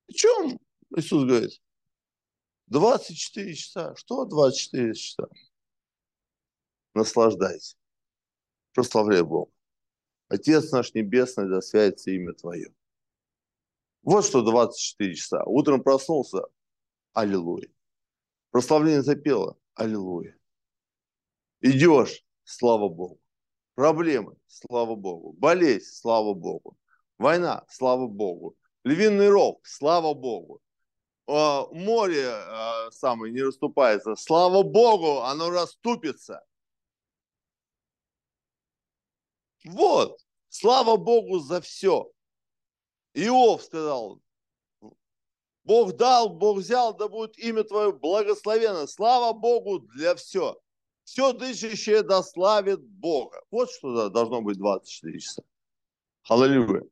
О 0.09 0.13
чем 0.13 0.59
Иисус 0.97 1.25
говорит? 1.25 1.64
24 2.75 3.55
часа. 3.55 3.95
Что 3.95 4.25
24 4.25 4.95
часа? 4.95 5.29
Наслаждайся. 6.93 7.77
Прославляй 8.73 9.23
Бога. 9.23 9.53
Отец 10.27 10.73
наш 10.73 10.93
Небесный, 10.93 11.49
да 11.49 11.61
святится 11.61 12.11
имя 12.11 12.33
Твое. 12.33 12.75
Вот 14.03 14.25
что 14.25 14.43
24 14.43 15.15
часа. 15.15 15.45
Утром 15.45 15.85
проснулся, 15.85 16.41
аллилуйя. 17.13 17.69
Прославление 18.51 19.03
запело, 19.03 19.57
аллилуйя. 19.75 20.37
Идешь, 21.61 22.25
слава 22.43 22.89
Богу. 22.89 23.21
Проблемы, 23.77 24.37
слава 24.49 24.97
Богу. 24.97 25.33
Болезнь, 25.35 25.93
слава 25.93 26.35
Богу. 26.35 26.77
Война, 27.19 27.65
слава 27.69 28.09
Богу. 28.09 28.57
Львиный 28.83 29.29
рог, 29.29 29.65
слава 29.65 30.13
Богу. 30.13 30.61
Море 31.27 32.29
а, 32.29 32.91
самое 32.91 33.33
не 33.33 33.43
расступается, 33.43 34.15
слава 34.17 34.63
Богу, 34.63 35.23
оно 35.23 35.51
расступится. 35.51 36.45
Вот, 39.65 40.19
слава 40.49 40.97
Богу 40.97 41.39
за 41.39 41.61
все. 41.63 42.11
Иов 43.15 43.63
сказал, 43.63 44.21
Бог 45.65 45.97
дал, 45.97 46.29
Бог 46.29 46.59
взял, 46.59 46.95
да 46.95 47.09
будет 47.09 47.39
имя 47.39 47.65
Твое 47.65 47.93
благословено. 47.93 48.87
Слава 48.87 49.33
Богу 49.33 49.79
для 49.79 50.15
все. 50.15 50.61
Все 51.05 51.33
дышащее 51.33 52.03
да 52.03 52.23
славит 52.23 52.83
Бога. 52.83 53.43
Вот 53.51 53.71
что 53.71 54.09
должно 54.11 54.43
быть 54.43 54.59
24 54.59 55.19
часа. 55.21 55.43
Аллилуйя. 56.29 56.83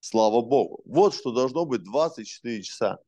Слава 0.00 0.42
Богу. 0.42 0.82
Вот 0.84 1.14
что 1.14 1.32
должно 1.32 1.64
быть 1.64 1.82
24 1.82 2.62
часа. 2.62 2.98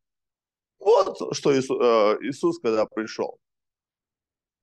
Вот 0.82 1.36
что 1.36 1.56
Иисус, 1.56 1.78
э, 1.80 2.18
Иисус 2.22 2.58
когда 2.58 2.86
пришел. 2.86 3.38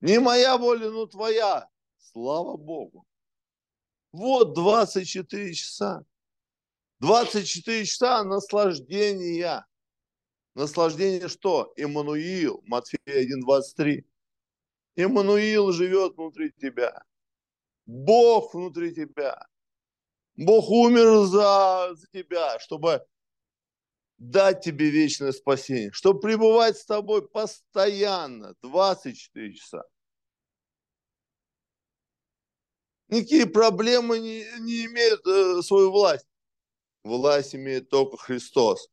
Не 0.02 0.20
моя 0.20 0.58
воля, 0.58 0.90
но 0.90 1.06
твоя. 1.06 1.70
Слава 1.98 2.58
Богу. 2.58 3.06
Вот 4.12 4.54
24 4.54 5.54
часа. 5.54 6.04
24 7.00 7.86
часа 7.86 8.24
наслаждения. 8.26 9.66
Наслаждение 10.56 11.30
что? 11.30 11.72
Иммануил, 11.78 12.62
Матфея 12.66 13.00
1.23. 13.06 14.04
Иммануил 14.98 15.72
живет 15.72 16.18
внутри 16.18 16.52
тебя. 16.52 17.02
Бог 17.86 18.54
внутри 18.54 18.94
тебя. 18.94 19.48
Бог 20.36 20.70
умер 20.70 21.28
за, 21.28 21.96
за 21.96 22.08
тебя, 22.08 22.60
чтобы 22.60 23.06
дать 24.20 24.62
тебе 24.62 24.90
вечное 24.90 25.32
спасение, 25.32 25.92
чтобы 25.92 26.20
пребывать 26.20 26.78
с 26.78 26.86
тобой 26.86 27.28
постоянно, 27.28 28.54
24 28.62 29.54
часа. 29.56 29.84
Никакие 33.08 33.48
проблемы 33.48 34.20
не, 34.20 34.46
не 34.60 34.86
имеют 34.86 35.26
э, 35.26 35.64
свою 35.64 35.92
власть 35.92 36.30
власть 37.04 37.56
имеет 37.56 37.90
только 37.90 38.18
Христос. 38.18 38.90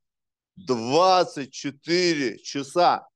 24 0.56 2.38
часа. 2.38 3.08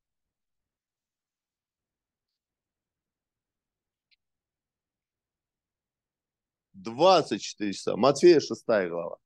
Двадцать 6.73 7.43
четыре 7.43 7.73
часа. 7.73 7.97
Матфея 7.97 8.41
шестая 8.41 8.89
глава. 8.89 9.19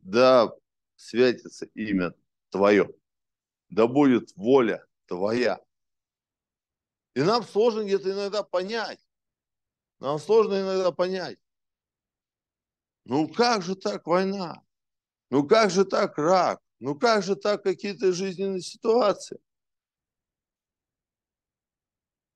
Да 0.00 0.50
святится 1.00 1.66
имя 1.74 2.14
Твое. 2.50 2.94
Да 3.70 3.86
будет 3.86 4.36
воля 4.36 4.86
Твоя. 5.06 5.60
И 7.14 7.22
нам 7.22 7.42
сложно 7.42 7.82
где-то 7.84 8.12
иногда 8.12 8.42
понять. 8.42 9.00
Нам 9.98 10.18
сложно 10.18 10.60
иногда 10.60 10.92
понять. 10.92 11.38
Ну 13.04 13.28
как 13.28 13.62
же 13.62 13.74
так 13.74 14.06
война? 14.06 14.62
Ну 15.30 15.46
как 15.46 15.70
же 15.70 15.84
так 15.84 16.18
рак? 16.18 16.60
Ну 16.78 16.94
как 16.94 17.22
же 17.22 17.34
так 17.34 17.62
какие-то 17.62 18.12
жизненные 18.12 18.60
ситуации? 18.60 19.40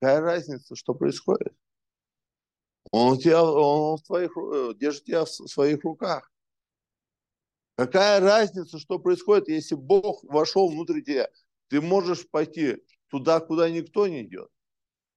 Какая 0.00 0.20
разница, 0.20 0.74
что 0.74 0.94
происходит? 0.94 1.55
Он, 2.90 3.18
тебя, 3.18 3.42
он 3.42 3.96
в 3.96 4.03
твоих, 4.03 4.37
э, 4.37 4.74
держит 4.74 5.05
тебя 5.05 5.24
в 5.24 5.29
своих 5.29 5.83
руках. 5.85 6.34
Какая 7.76 8.20
разница, 8.20 8.78
что 8.78 8.98
происходит, 8.98 9.48
если 9.48 9.74
Бог 9.74 10.22
вошел 10.24 10.68
внутрь 10.68 11.00
тебя? 11.02 11.28
Ты 11.68 11.80
можешь 11.80 12.28
пойти 12.28 12.78
туда, 13.08 13.40
куда 13.40 13.68
никто 13.68 14.06
не 14.06 14.22
идет. 14.22 14.48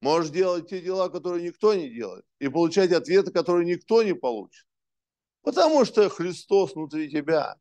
Можешь 0.01 0.31
делать 0.31 0.69
те 0.69 0.81
дела, 0.81 1.09
которые 1.09 1.43
никто 1.43 1.73
не 1.73 1.89
делает. 1.89 2.25
И 2.39 2.47
получать 2.49 2.91
ответы, 2.91 3.31
которые 3.31 3.65
никто 3.65 4.03
не 4.03 4.13
получит. 4.13 4.65
Потому 5.41 5.85
что 5.85 6.09
Христос 6.09 6.75
внутри 6.75 7.09
тебя. 7.09 7.57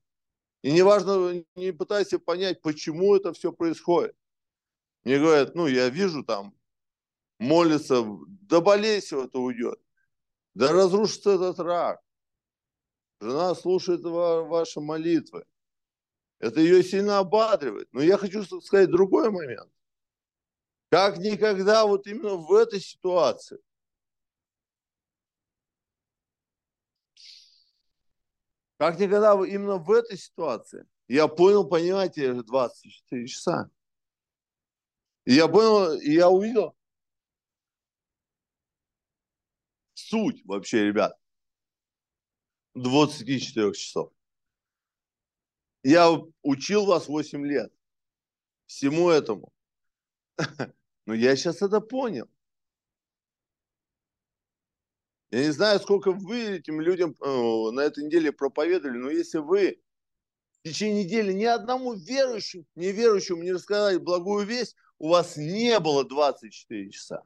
И 0.63 0.73
неважно, 0.73 1.45
не 1.55 1.73
пытайся 1.73 2.19
понять, 2.19 2.61
почему 2.63 3.15
это 3.15 3.33
все 3.33 3.53
происходит. 3.53 4.17
Мне 5.05 5.19
говорят, 5.19 5.55
ну, 5.55 5.67
я 5.67 5.89
вижу 5.89 6.25
там, 6.25 6.55
молится, 7.39 8.05
да 8.27 8.61
болезнь 8.61 9.17
это 9.17 9.39
уйдет. 9.39 9.79
Да 10.55 10.73
разрушится 10.73 11.33
этот 11.33 11.59
рак. 11.61 12.01
Жена 13.21 13.55
слушает 13.55 14.03
ваши 14.03 14.81
молитвы. 14.81 15.45
Это 16.39 16.61
ее 16.61 16.83
сильно 16.83 17.19
ободривает. 17.19 17.89
Но 17.93 18.03
я 18.03 18.19
хочу 18.19 18.45
сказать 18.61 18.91
другой 18.91 19.31
момент. 19.31 19.71
Как 20.91 21.19
никогда 21.19 21.87
вот 21.87 22.07
именно 22.07 22.37
в 22.37 22.53
этой 22.53 22.81
ситуации 22.81 23.59
Как 28.79 28.99
никогда 28.99 29.33
именно 29.47 29.79
в 29.79 29.91
этой 29.91 30.19
ситуации 30.19 30.87
я 31.09 31.29
понял 31.29 31.67
понятие 31.67 32.43
24 32.43 33.27
часа. 33.27 33.71
Я 35.25 35.49
понял, 35.49 35.99
и 35.99 36.13
я 36.13 36.29
увидел 36.29 36.77
суть 39.95 40.45
вообще, 40.45 40.85
ребят, 40.85 41.17
24 42.77 43.73
часов. 43.73 44.13
Я 45.83 46.11
учил 46.43 46.87
вас 46.87 47.09
8 47.09 47.47
лет 47.47 47.73
всему 48.67 49.11
этому. 49.11 49.53
Но 51.07 51.15
я 51.15 51.37
сейчас 51.37 51.63
это 51.63 51.81
понял. 51.81 52.29
Я 55.31 55.45
не 55.45 55.51
знаю, 55.51 55.81
сколько 55.81 56.13
вы 56.13 56.57
этим 56.57 56.81
людям 56.81 57.15
э, 57.21 57.71
на 57.73 57.81
этой 57.81 58.05
неделе 58.05 58.33
проповедовали, 58.33 58.97
но 58.97 59.11
если 59.11 59.39
вы 59.39 59.83
в 60.61 60.69
течение 60.69 61.05
недели 61.05 61.33
ни 61.33 61.45
одному 61.45 61.95
верующему, 61.95 62.65
неверующему 62.77 63.43
не 63.43 63.53
рассказали 63.53 63.99
благую 63.99 64.47
весть, 64.47 64.77
у 64.99 65.09
вас 65.09 65.37
не 65.37 65.79
было 65.81 66.05
24 66.05 66.91
часа. 66.91 67.25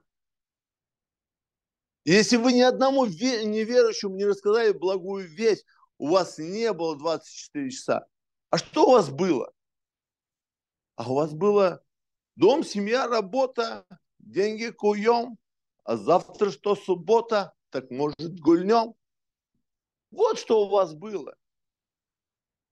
Если 2.05 2.37
вы 2.37 2.53
ни 2.53 2.61
одному 2.61 3.05
неверующему 3.07 4.17
не 4.17 4.25
рассказали 4.25 4.73
благую 4.73 5.29
весть, 5.29 5.67
у 5.99 6.09
вас 6.09 6.39
не 6.39 6.73
было 6.73 6.97
24 6.97 7.71
часа. 7.71 8.07
А 8.49 8.59
что 8.59 8.87
у 8.87 8.93
вас 8.93 9.11
было? 9.11 9.53
А 10.97 11.11
у 11.11 11.15
вас 11.15 11.33
было 11.33 11.83
дом, 12.37 12.65
семья, 12.65 13.07
работа, 13.07 13.87
деньги 14.19 14.71
куем, 14.71 15.39
а 15.85 15.97
завтра 15.97 16.51
что 16.51 16.75
суббота, 16.75 17.53
так 17.71 17.91
может 17.91 18.41
гульнем. 18.41 18.95
Вот 20.11 20.39
что 20.39 20.67
у 20.67 20.69
вас 20.69 20.95
было. 20.95 21.37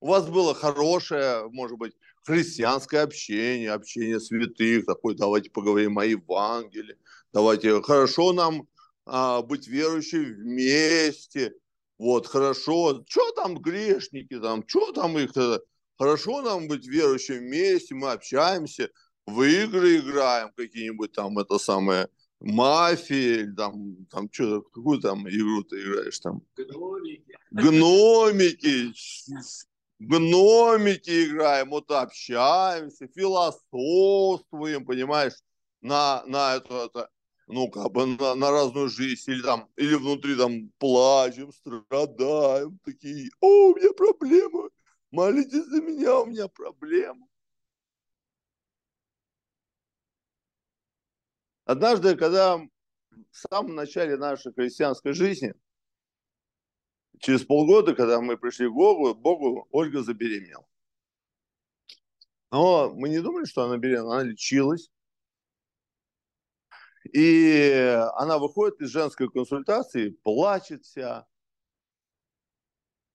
У 0.00 0.08
вас 0.08 0.28
было 0.28 0.54
хорошее, 0.54 1.48
может 1.50 1.76
быть, 1.76 1.94
христианское 2.22 3.00
общение, 3.00 3.72
общение 3.72 4.20
святых, 4.20 4.86
такой, 4.86 5.16
давайте 5.16 5.50
поговорим 5.50 5.98
о 5.98 6.04
Евангелии, 6.04 6.96
давайте, 7.32 7.82
хорошо 7.82 8.32
нам 8.32 8.68
а, 9.08 9.42
быть 9.42 9.66
верующими 9.66 10.34
вместе, 10.34 11.54
вот, 11.98 12.26
хорошо, 12.26 13.02
что 13.08 13.32
там 13.32 13.56
грешники, 13.56 14.38
там, 14.38 14.62
что 14.66 14.92
там 14.92 15.18
их, 15.18 15.32
хорошо 15.98 16.42
нам 16.42 16.68
быть 16.68 16.86
верующими 16.86 17.38
вместе, 17.38 17.94
мы 17.94 18.12
общаемся, 18.12 18.90
в 19.26 19.42
игры 19.42 19.98
играем 19.98 20.50
какие-нибудь 20.54 21.12
там, 21.12 21.38
это 21.38 21.58
самое, 21.58 22.08
мафии, 22.40 23.50
там, 23.56 24.06
там 24.10 24.28
что, 24.30 24.62
какую 24.62 25.00
там 25.00 25.28
игру 25.28 25.64
ты 25.64 25.80
играешь 25.80 26.20
там? 26.20 26.42
Гномики. 26.56 27.36
Гномики, 27.50 28.92
гномики 29.98 31.24
играем, 31.24 31.70
вот 31.70 31.90
общаемся, 31.90 33.08
философствуем, 33.08 34.84
понимаешь, 34.84 35.34
на, 35.80 36.22
на 36.26 36.56
это, 36.56 36.84
это 36.84 37.08
ну, 37.48 37.70
как 37.70 37.90
бы 37.92 38.06
на, 38.06 38.34
на 38.34 38.50
разную 38.50 38.88
жизнь, 38.88 39.30
или 39.30 39.42
там, 39.42 39.70
или 39.76 39.94
внутри 39.94 40.36
там 40.36 40.68
плачем, 40.78 41.50
страдаем, 41.52 42.78
такие, 42.84 43.30
о, 43.40 43.70
у 43.70 43.76
меня 43.76 43.92
проблемы, 43.94 44.70
молитесь 45.10 45.64
за 45.64 45.80
меня, 45.80 46.20
у 46.20 46.26
меня 46.26 46.48
проблемы. 46.48 47.26
Однажды, 51.64 52.16
когда 52.16 52.58
в 52.58 52.68
самом 53.32 53.74
начале 53.74 54.16
нашей 54.16 54.52
христианской 54.52 55.12
жизни, 55.14 55.54
через 57.18 57.44
полгода, 57.44 57.94
когда 57.94 58.20
мы 58.20 58.36
пришли 58.36 58.68
к 58.68 58.72
Богу, 58.72 59.14
Богу 59.14 59.66
Ольга 59.70 60.02
забеременела. 60.02 60.66
Но 62.50 62.94
мы 62.94 63.08
не 63.08 63.20
думали, 63.20 63.46
что 63.46 63.64
она 63.64 63.78
беременна, 63.78 64.20
она 64.20 64.22
лечилась. 64.22 64.90
И 67.12 67.70
она 68.14 68.38
выходит 68.38 68.80
из 68.80 68.90
женской 68.90 69.30
консультации, 69.30 70.10
плачет 70.10 70.84
вся. 70.84 71.26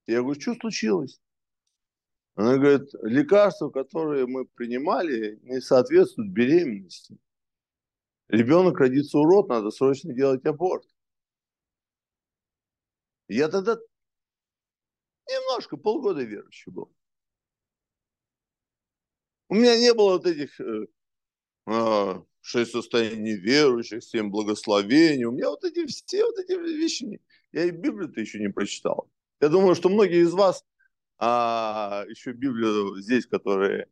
Я 0.08 0.22
говорю, 0.22 0.40
что 0.40 0.56
случилось? 0.56 1.22
Она 2.36 2.58
говорит, 2.58 2.90
лекарства, 3.04 3.70
которые 3.70 4.26
мы 4.26 4.46
принимали, 4.46 5.40
не 5.44 5.62
соответствуют 5.62 6.32
беременности. 6.32 7.18
Ребенок 8.30 8.80
родится 8.80 9.20
урод, 9.20 9.50
надо 9.50 9.70
срочно 9.70 10.14
делать 10.14 10.44
аборт. 10.46 10.88
Я 13.28 13.48
тогда 13.50 13.78
немножко, 15.30 15.78
полгода 15.78 16.24
верующий 16.24 16.72
был. 16.72 16.92
У 19.50 19.56
меня 19.56 19.78
не 19.78 19.94
было 19.94 20.14
вот 20.14 20.26
этих 20.26 20.60
э, 20.60 20.88
а, 21.68 22.26
шесть 22.44 22.72
состояний 22.72 23.36
неверующих, 23.36 24.04
семь 24.04 24.30
благословений. 24.30 25.24
У 25.24 25.32
меня 25.32 25.50
вот 25.50 25.64
эти 25.64 25.86
все 25.86 26.26
вот 26.26 26.38
эти 26.38 26.52
вещи, 26.52 27.22
я 27.54 27.64
и 27.64 27.72
Библию-то 27.72 28.20
еще 28.20 28.40
не 28.40 28.50
прочитал. 28.50 29.10
Я 29.40 29.48
думаю, 29.48 29.76
что 29.76 29.88
многие 29.88 30.24
из 30.24 30.34
вас 30.34 30.66
а, 31.18 32.04
еще 32.10 32.34
Библию 32.34 33.00
здесь, 33.00 33.26
которые 33.26 33.88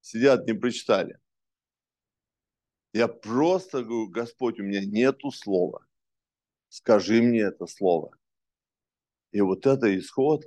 сидят, 0.00 0.46
не 0.46 0.54
прочитали. 0.54 1.18
Я 2.94 3.06
просто 3.06 3.84
говорю, 3.84 4.08
Господь, 4.08 4.58
у 4.58 4.62
меня 4.62 4.84
нету 4.84 5.30
слова. 5.30 5.86
Скажи 6.70 7.20
мне 7.20 7.40
это 7.40 7.66
слово. 7.66 8.16
И 9.30 9.42
вот 9.42 9.66
это 9.66 9.96
исход. 9.98 10.46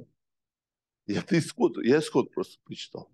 Я 1.05 1.23
исход, 1.29 1.77
я 1.83 1.99
исход 1.99 2.33
просто 2.33 2.59
прочитал. 2.63 3.11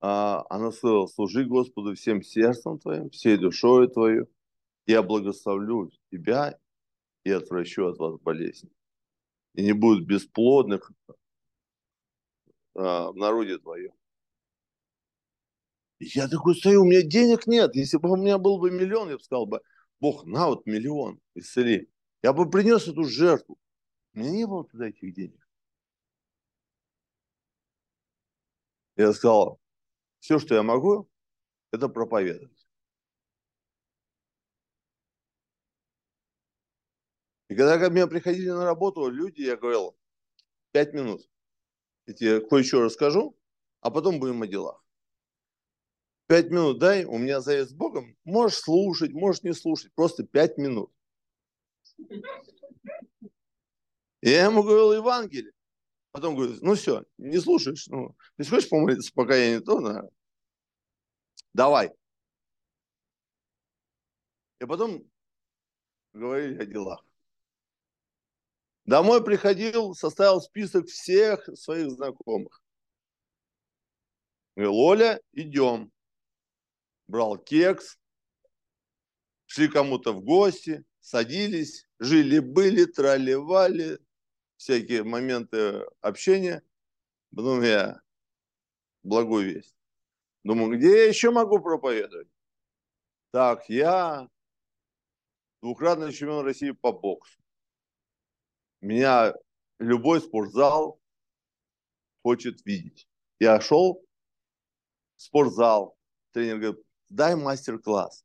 А, 0.00 0.44
она 0.48 0.70
сказала, 0.70 1.06
служи 1.06 1.44
Господу 1.44 1.94
всем 1.94 2.22
сердцем 2.22 2.78
твоим, 2.78 3.10
всей 3.10 3.36
душой 3.36 3.88
твою. 3.88 4.28
Я 4.86 5.02
благословлю 5.02 5.90
тебя 6.10 6.58
и 7.24 7.30
отвращу 7.30 7.86
от 7.86 7.98
вас 7.98 8.18
болезнь. 8.20 8.70
И 9.54 9.64
не 9.64 9.72
будет 9.72 10.06
бесплодных 10.06 10.92
а, 12.74 13.10
в 13.10 13.16
народе 13.16 13.58
твоем. 13.58 13.92
Я 15.98 16.28
такой 16.28 16.54
стою, 16.54 16.82
у 16.82 16.84
меня 16.84 17.02
денег 17.02 17.48
нет. 17.48 17.74
Если 17.74 17.96
бы 17.96 18.12
у 18.12 18.16
меня 18.16 18.38
был 18.38 18.58
бы 18.58 18.70
миллион, 18.70 19.08
я 19.10 19.16
бы 19.16 19.22
сказал 19.22 19.46
бы, 19.46 19.60
Бог, 20.00 20.24
на 20.24 20.46
вот 20.46 20.64
миллион, 20.64 21.20
исцели. 21.34 21.90
Я 22.22 22.32
бы 22.32 22.48
принес 22.48 22.86
эту 22.86 23.02
жертву. 23.02 23.58
У 24.14 24.20
меня 24.20 24.30
не 24.30 24.46
было 24.46 24.64
туда 24.64 24.88
этих 24.88 25.12
денег. 25.12 25.44
Я 28.96 29.12
сказал, 29.12 29.60
все, 30.28 30.38
что 30.38 30.54
я 30.54 30.62
могу, 30.62 31.08
это 31.72 31.88
проповедовать. 31.88 32.68
И 37.48 37.54
когда 37.54 37.78
ко 37.78 37.88
мне 37.88 38.06
приходили 38.06 38.50
на 38.50 38.66
работу 38.66 39.08
люди, 39.08 39.40
я 39.40 39.56
говорил, 39.56 39.96
пять 40.70 40.92
минут. 40.92 41.26
Я 42.04 42.12
тебе 42.12 42.40
кое-что 42.46 42.82
расскажу, 42.82 43.38
а 43.80 43.90
потом 43.90 44.20
будем 44.20 44.42
о 44.42 44.46
делах. 44.46 44.84
Пять 46.26 46.50
минут 46.50 46.78
дай, 46.78 47.06
у 47.06 47.16
меня 47.16 47.40
завет 47.40 47.70
с 47.70 47.72
Богом. 47.72 48.14
Можешь 48.24 48.58
слушать, 48.58 49.12
можешь 49.14 49.42
не 49.44 49.54
слушать. 49.54 49.94
Просто 49.94 50.24
пять 50.24 50.58
минут. 50.58 50.92
Я 54.20 54.44
ему 54.44 54.62
говорил 54.62 54.92
Евангелие. 54.92 55.54
Потом 56.10 56.36
говорю, 56.36 56.54
ну 56.60 56.74
все, 56.74 57.06
не 57.16 57.38
слушаешь. 57.38 57.86
Ну, 57.86 58.14
ты 58.36 58.44
хочешь 58.44 58.68
помолиться, 58.68 59.10
пока 59.14 59.34
я 59.34 59.56
не 59.56 59.60
то, 59.62 59.80
на... 59.80 60.10
давай. 61.52 61.92
И 64.60 64.64
потом 64.64 65.08
говорили 66.12 66.62
о 66.62 66.66
делах. 66.66 67.04
Домой 68.84 69.22
приходил, 69.22 69.94
составил 69.94 70.40
список 70.40 70.86
всех 70.86 71.48
своих 71.56 71.90
знакомых. 71.90 72.62
Говорю, 74.56 74.74
Оля, 74.74 75.20
идем 75.32 75.92
брал 77.08 77.38
кекс, 77.38 77.98
шли 79.46 79.68
кому-то 79.68 80.12
в 80.12 80.22
гости, 80.22 80.84
садились, 81.00 81.88
жили-были, 81.98 82.84
тролливали, 82.84 83.98
всякие 84.56 85.04
моменты 85.04 85.84
общения. 86.00 86.62
Потом 87.34 87.62
я 87.62 88.00
благую 89.02 89.54
весть. 89.54 89.77
Думаю, 90.44 90.78
где 90.78 91.04
я 91.04 91.08
еще 91.08 91.30
могу 91.30 91.58
проповедовать? 91.60 92.28
Так, 93.32 93.68
я 93.68 94.28
двукратный 95.60 96.12
чемпион 96.12 96.44
России 96.44 96.70
по 96.70 96.92
боксу. 96.92 97.40
Меня 98.80 99.34
любой 99.78 100.20
спортзал 100.20 101.00
хочет 102.22 102.64
видеть. 102.64 103.08
Я 103.40 103.60
шел 103.60 104.04
в 105.16 105.22
спортзал, 105.22 105.96
тренер 106.32 106.58
говорит, 106.58 106.84
дай 107.08 107.36
мастер-класс. 107.36 108.24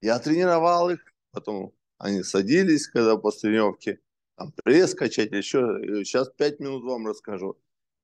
Я 0.00 0.18
тренировал 0.18 0.90
их, 0.90 1.00
потом 1.30 1.72
они 1.98 2.22
садились, 2.22 2.88
когда 2.88 3.16
после 3.16 3.50
тренировки, 3.50 4.00
там, 4.36 4.52
пресс 4.64 4.94
качать, 4.94 5.32
еще, 5.32 5.58
сейчас 6.04 6.28
пять 6.30 6.60
минут 6.60 6.84
вам 6.84 7.06
расскажу. 7.06 7.58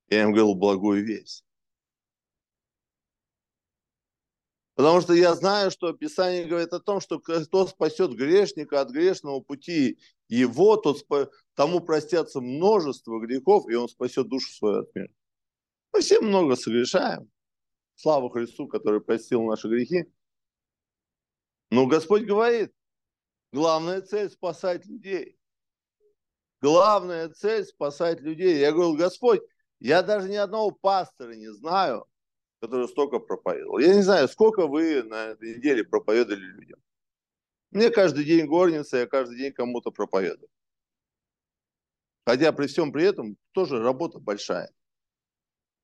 Я 0.09 0.23
им 0.23 0.33
говорил 0.33 0.55
благую 0.55 1.05
весть. 1.05 1.45
Потому 4.81 5.03
что 5.03 5.13
я 5.13 5.35
знаю, 5.35 5.71
что 5.71 5.93
Писание 5.93 6.47
говорит 6.47 6.73
о 6.73 6.81
том, 6.81 7.03
что 7.03 7.19
кто 7.19 7.67
спасет 7.67 8.13
грешника 8.13 8.81
от 8.81 8.89
грешного 8.89 9.41
пути 9.41 9.99
его, 10.29 10.77
тот, 10.77 11.07
тому 11.55 11.81
простятся 11.81 12.41
множество 12.41 13.21
грехов, 13.21 13.69
и 13.69 13.75
он 13.75 13.91
спасет 13.91 14.29
душу 14.29 14.51
свою 14.51 14.81
от 14.81 14.95
мира. 14.95 15.11
Мы 15.93 16.01
все 16.01 16.23
много 16.23 16.57
согрешаем. 16.57 17.31
Слава 17.95 18.31
Христу, 18.31 18.69
который 18.69 19.03
простил 19.03 19.43
наши 19.43 19.69
грехи. 19.69 20.07
Но 21.71 21.87
Господь 21.87 22.23
говорит, 22.23 22.73
Главная 23.53 24.01
цель– 24.01 24.31
спасать 24.31 24.87
людей. 24.87 25.37
Главная 26.63 27.29
цель– 27.29 27.65
спасать 27.67 28.23
людей. 28.23 28.61
Я 28.61 28.73
говорю, 28.73 28.97
Господь, 28.97 29.43
я 29.79 30.03
даже 30.03 30.31
ни 30.31 30.37
одного 30.37 30.71
пастора 30.71 31.35
не 31.35 31.53
знаю, 31.53 32.07
который 32.61 32.89
столько 32.89 33.19
проповедовал. 33.19 33.79
Я 33.79 33.95
не 33.95 34.03
знаю, 34.03 34.29
сколько 34.29 34.67
вы 34.67 35.03
на 35.03 35.29
этой 35.29 35.57
неделе 35.57 35.85
проповедовали 35.85 36.45
людям. 36.45 36.79
Мне 37.71 37.91
каждый 37.91 38.25
день 38.25 38.47
горница, 38.47 38.99
я 38.99 39.07
каждый 39.07 39.39
день 39.39 39.53
кому-то 39.53 39.91
проповедую. 39.91 40.49
Хотя 42.27 42.53
при 42.53 42.67
всем 42.67 42.93
при 42.93 43.05
этом 43.05 43.37
тоже 43.53 43.83
работа 43.83 44.19
большая. 44.19 44.71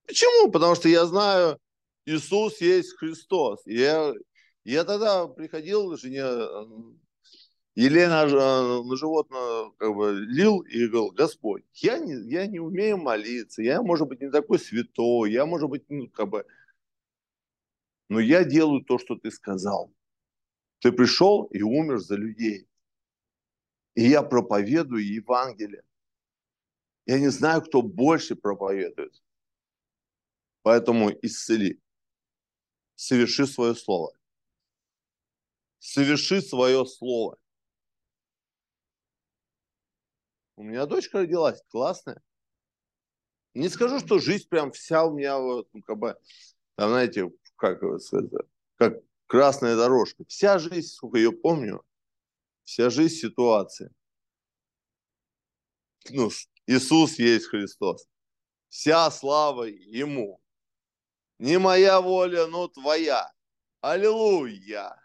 Почему? 0.07 0.51
Потому 0.51 0.75
что 0.75 0.89
я 0.89 1.07
знаю, 1.07 1.59
Иисус 2.05 2.61
есть 2.61 2.97
Христос. 2.99 3.63
Я, 3.67 4.13
я 4.65 4.85
тогда 4.85 5.27
приходил 5.27 5.97
жене 5.97 6.25
Елена 7.77 8.27
э, 8.27 8.83
на 8.83 8.97
животное 8.97 9.71
как 9.77 9.95
бы 9.95 10.13
лил 10.13 10.61
и 10.61 10.87
говорил, 10.87 11.11
Господь, 11.11 11.63
я 11.75 11.99
не, 11.99 12.15
я 12.31 12.47
не 12.47 12.59
умею 12.59 12.97
молиться, 12.97 13.63
я, 13.63 13.83
может 13.83 14.09
быть, 14.09 14.21
не 14.23 14.31
такой 14.31 14.59
святой, 14.59 15.31
я, 15.31 15.45
может 15.45 15.69
быть, 15.69 15.85
ну, 15.91 16.09
как 16.09 16.29
бы, 16.31 16.47
но 18.09 18.21
я 18.21 18.45
делаю 18.45 18.85
то, 18.85 18.99
что 18.99 19.17
ты 19.17 19.31
сказал. 19.31 19.93
Ты 20.81 20.93
пришел 20.93 21.45
и 21.45 21.63
умер 21.63 21.99
за 21.99 22.17
людей. 22.17 22.69
И 23.95 24.09
я 24.09 24.23
проповедую 24.23 25.05
Евангелие. 25.05 25.83
Я 27.07 27.19
не 27.19 27.29
знаю, 27.29 27.63
кто 27.63 27.83
больше 27.83 28.37
проповедует. 28.37 29.23
Поэтому 30.63 31.11
исцели. 31.23 31.81
Соверши 32.95 33.47
свое 33.47 33.75
слово. 33.75 34.13
Соверши 35.79 36.41
свое 36.43 36.85
слово. 36.85 37.39
У 40.57 40.63
меня 40.63 40.87
дочка 40.87 41.19
родилась, 41.19 41.63
классная. 41.69 42.23
Не 43.55 43.69
скажу, 43.69 44.01
что 44.01 44.19
жизнь 44.19 44.49
прям 44.49 44.73
вся 44.73 45.05
у 45.05 45.15
меня 45.15 45.39
вот, 45.39 45.69
ну, 45.73 45.83
как 45.83 45.99
бы, 45.99 46.19
там, 46.75 46.91
знаете, 46.91 47.31
как 47.57 47.81
сказать, 48.01 48.31
как 48.77 49.03
красная 49.27 49.77
дорожка. 49.77 50.25
Вся 50.29 50.59
жизнь, 50.59 50.89
сколько 50.89 51.19
ее 51.19 51.33
помню, 51.33 51.83
вся 52.65 52.91
жизнь 52.91 53.17
ситуация. 53.17 53.91
Ну, 56.11 56.31
Иисус 56.67 57.19
есть 57.19 57.47
Христос. 57.47 58.07
Вся 58.69 59.11
слава 59.11 59.65
Ему. 59.65 60.41
Не 61.39 61.59
моя 61.59 62.01
воля, 62.01 62.47
но 62.47 62.69
твоя. 62.69 63.33
Аллилуйя. 63.81 64.97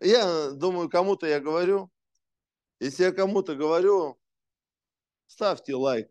Я 0.00 0.50
думаю, 0.52 0.88
кому-то 0.88 1.26
я 1.26 1.40
говорю, 1.40 1.90
если 2.80 3.04
я 3.04 3.12
кому-то 3.12 3.54
говорю, 3.54 4.18
ставьте 5.26 5.74
лайк, 5.74 6.08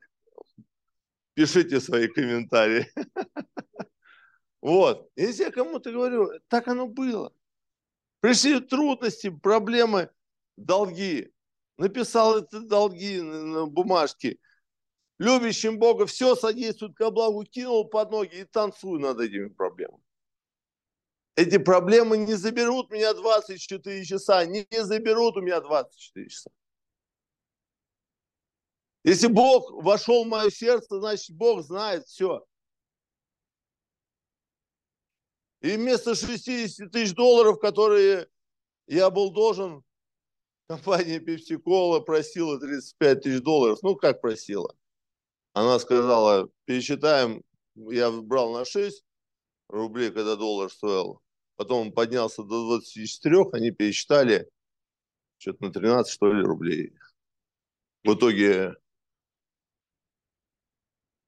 пишите 1.34 1.80
свои 1.80 2.08
комментарии. 2.08 2.92
Вот. 4.62 5.10
Если 5.16 5.44
я 5.44 5.52
кому-то 5.52 5.92
говорю, 5.92 6.32
так 6.48 6.68
оно 6.68 6.88
было. 6.88 7.34
Пришли 8.20 8.60
трудности, 8.60 9.30
проблемы, 9.30 10.10
долги. 10.58 11.34
Написал 11.78 12.40
это 12.40 12.60
долги 12.60 13.22
на 13.22 13.66
бумажке. 13.66 14.38
Любящим 15.18 15.80
Бога 15.80 16.06
все 16.06 16.36
содействует 16.36 16.96
ко 16.96 17.12
благу, 17.12 17.44
кинул 17.44 17.86
под 17.86 18.12
ноги 18.12 18.38
и 18.38 18.44
танцую 18.46 19.00
над 19.00 19.20
этими 19.20 19.48
проблемами. 19.48 20.04
Эти 21.36 21.58
проблемы 21.58 22.18
не 22.18 22.34
заберут 22.34 22.92
меня 22.92 23.14
24 23.14 24.04
часа, 24.04 24.46
не 24.46 24.66
заберут 24.72 25.38
у 25.38 25.42
меня 25.42 25.62
24 25.62 26.28
часа. 26.28 26.50
Если 29.06 29.28
Бог 29.28 29.72
вошел 29.72 30.26
в 30.26 30.28
мое 30.28 30.50
сердце, 30.50 31.00
значит, 31.00 31.36
Бог 31.36 31.64
знает 31.64 32.06
все. 32.06 32.46
И 35.62 35.76
вместо 35.76 36.16
60 36.16 36.92
тысяч 36.92 37.14
долларов, 37.14 37.60
которые 37.60 38.28
я 38.88 39.10
был 39.10 39.32
должен, 39.32 39.84
компания 40.68 41.20
Pepsi 41.20 41.62
Cola 41.62 42.02
просила 42.02 42.60
35 42.60 43.22
тысяч 43.22 43.42
долларов. 43.42 43.80
Ну, 43.82 43.96
как 43.96 44.22
просила? 44.22 44.76
Она 45.54 45.80
сказала, 45.80 46.50
пересчитаем, 46.66 47.44
я 47.76 48.12
брал 48.12 48.54
на 48.54 48.64
6 48.64 49.04
рублей, 49.68 50.12
когда 50.12 50.36
доллар 50.36 50.72
стоил. 50.72 51.22
Потом 51.56 51.88
он 51.88 51.94
поднялся 51.94 52.44
до 52.44 52.68
24, 52.68 53.50
они 53.52 53.72
пересчитали 53.72 54.50
что-то 55.40 55.66
на 55.66 55.74
13, 55.74 56.12
что 56.12 56.32
ли, 56.32 56.42
рублей. 56.42 56.94
В 58.06 58.14
итоге 58.14 58.76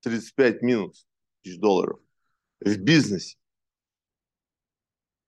35 0.02 0.62
минус 0.62 1.06
тысяч 1.42 1.60
долларов 1.60 2.00
в 2.62 2.78
бизнесе. 2.78 3.38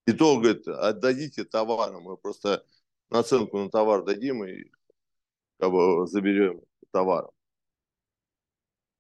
И 0.06 0.12
то, 0.12 0.38
говорит, 0.38 0.68
отдадите 0.68 1.46
товар, 1.46 1.94
мы 2.00 2.18
просто 2.18 2.66
наценку 3.10 3.60
на 3.60 3.70
товар 3.70 4.04
дадим 4.04 4.44
и 4.44 4.66
как 5.60 5.72
бы 5.72 6.06
заберем 6.08 6.62
товар. 6.92 7.30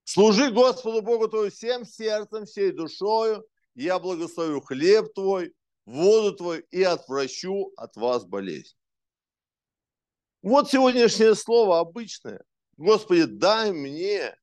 Служи 0.05 0.51
Господу 0.51 1.01
Богу 1.01 1.27
твою 1.27 1.51
всем 1.51 1.85
сердцем, 1.85 2.45
всей 2.45 2.71
душою, 2.71 3.45
я 3.75 3.99
благословю 3.99 4.61
хлеб 4.61 5.13
твой, 5.13 5.53
воду 5.85 6.35
твою 6.35 6.61
и 6.71 6.83
отвращу 6.83 7.73
от 7.75 7.95
вас 7.95 8.25
болезнь. 8.25 8.75
Вот 10.41 10.69
сегодняшнее 10.69 11.35
слово 11.35 11.79
обычное. 11.79 12.43
Господи, 12.77 13.23
дай 13.23 13.71
мне 13.71 14.37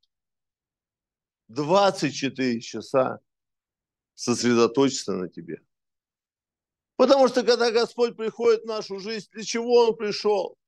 24 1.49 2.61
часа 2.61 3.21
сосредоточиться 4.15 5.13
на 5.13 5.29
тебе. 5.29 5.63
Потому 7.01 7.29
что 7.29 7.43
когда 7.43 7.71
Господь 7.71 8.15
приходит 8.15 8.65
в 8.65 8.67
нашу 8.67 8.99
жизнь, 8.99 9.27
для 9.33 9.43
чего 9.43 9.87
Он 9.87 9.97
пришел? 9.97 10.59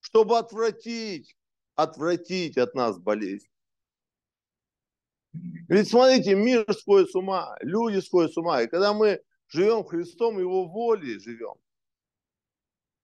Чтобы 0.00 0.36
отвратить, 0.36 1.36
отвратить 1.76 2.58
от 2.58 2.74
нас 2.74 2.98
болезнь. 2.98 3.46
Ведь 5.68 5.88
смотрите, 5.88 6.34
мир 6.34 6.66
сходит 6.74 7.12
с 7.12 7.14
ума, 7.14 7.56
люди 7.60 8.00
сходят 8.00 8.32
с 8.32 8.36
ума. 8.38 8.62
И 8.62 8.66
когда 8.66 8.92
мы 8.92 9.22
живем 9.46 9.84
Христом, 9.84 10.40
Его 10.40 10.66
волей 10.66 11.20
живем, 11.20 11.54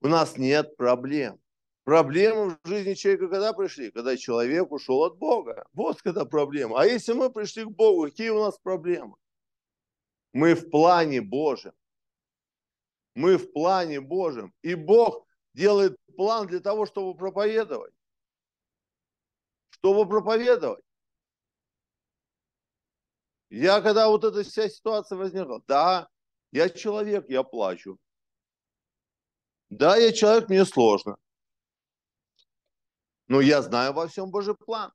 у 0.01 0.09
нас 0.09 0.37
нет 0.37 0.77
проблем. 0.77 1.41
Проблемы 1.85 2.59
в 2.61 2.69
жизни 2.69 2.95
человека 2.95 3.29
когда 3.29 3.53
пришли? 3.53 3.93
Когда 3.93 4.17
человек 4.17 4.73
ушел 4.73 5.05
от 5.05 5.17
Бога. 5.17 5.65
Вот 5.75 6.03
когда 6.03 6.25
проблема. 6.25 6.81
А 6.81 6.87
если 6.87 7.13
мы 7.13 7.31
пришли 7.31 7.63
к 7.63 7.71
Богу, 7.71 8.07
какие 8.07 8.31
у 8.31 8.43
нас 8.43 8.59
проблемы? 8.59 9.15
Мы 10.33 10.55
в 10.57 10.71
плане 10.71 11.21
Божьем. 11.21 11.73
Мы 13.17 13.39
в 13.39 13.51
плане 13.51 14.03
Божьем. 14.03 14.53
И 14.61 14.75
Бог 14.75 15.27
делает 15.55 15.97
план 16.17 16.47
для 16.47 16.61
того, 16.61 16.85
чтобы 16.85 17.17
проповедовать. 17.17 17.95
Чтобы 19.71 20.07
проповедовать. 20.07 20.85
Я, 23.49 23.81
когда 23.81 24.09
вот 24.09 24.25
эта 24.25 24.43
вся 24.43 24.69
ситуация 24.69 25.17
возникла, 25.17 25.63
да, 25.67 26.09
я 26.53 26.69
человек, 26.69 27.31
я 27.31 27.43
плачу. 27.43 27.99
Да, 29.71 29.97
я 29.97 30.13
человек, 30.13 30.51
мне 30.51 30.67
сложно. 30.67 31.17
Но 33.29 33.41
я 33.41 33.63
знаю 33.63 33.95
во 33.95 34.09
всем 34.09 34.31
Божий 34.31 34.55
план. 34.55 34.93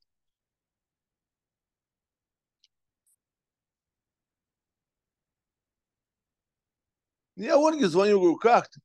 Я 7.41 7.58
Ольге 7.58 7.88
звоню, 7.88 8.19
говорю, 8.19 8.38
как 8.38 8.69
ты? 8.69 8.80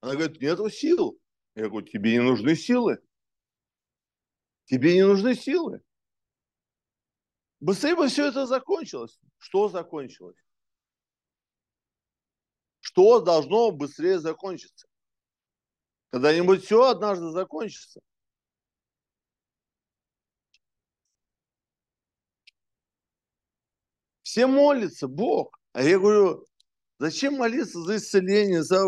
Она 0.00 0.14
говорит, 0.14 0.40
нету 0.40 0.70
сил. 0.70 1.20
Я 1.54 1.68
говорю, 1.68 1.86
тебе 1.86 2.12
не 2.12 2.22
нужны 2.22 2.56
силы. 2.56 2.98
Тебе 4.64 4.94
не 4.94 5.06
нужны 5.06 5.34
силы. 5.34 5.82
Быстрее 7.60 7.94
бы 7.94 8.08
все 8.08 8.28
это 8.28 8.46
закончилось. 8.46 9.20
Что 9.36 9.68
закончилось? 9.68 10.38
Что 12.80 13.20
должно 13.20 13.70
быстрее 13.70 14.18
закончиться? 14.18 14.88
Когда-нибудь 16.08 16.64
все 16.64 16.88
однажды 16.88 17.30
закончится. 17.32 18.00
Все 24.22 24.46
молятся, 24.46 25.06
Бог. 25.06 25.60
А 25.72 25.82
я 25.82 25.98
говорю, 25.98 26.46
зачем 26.98 27.34
молиться 27.34 27.80
за 27.80 27.96
исцеление, 27.96 28.62
за, 28.62 28.84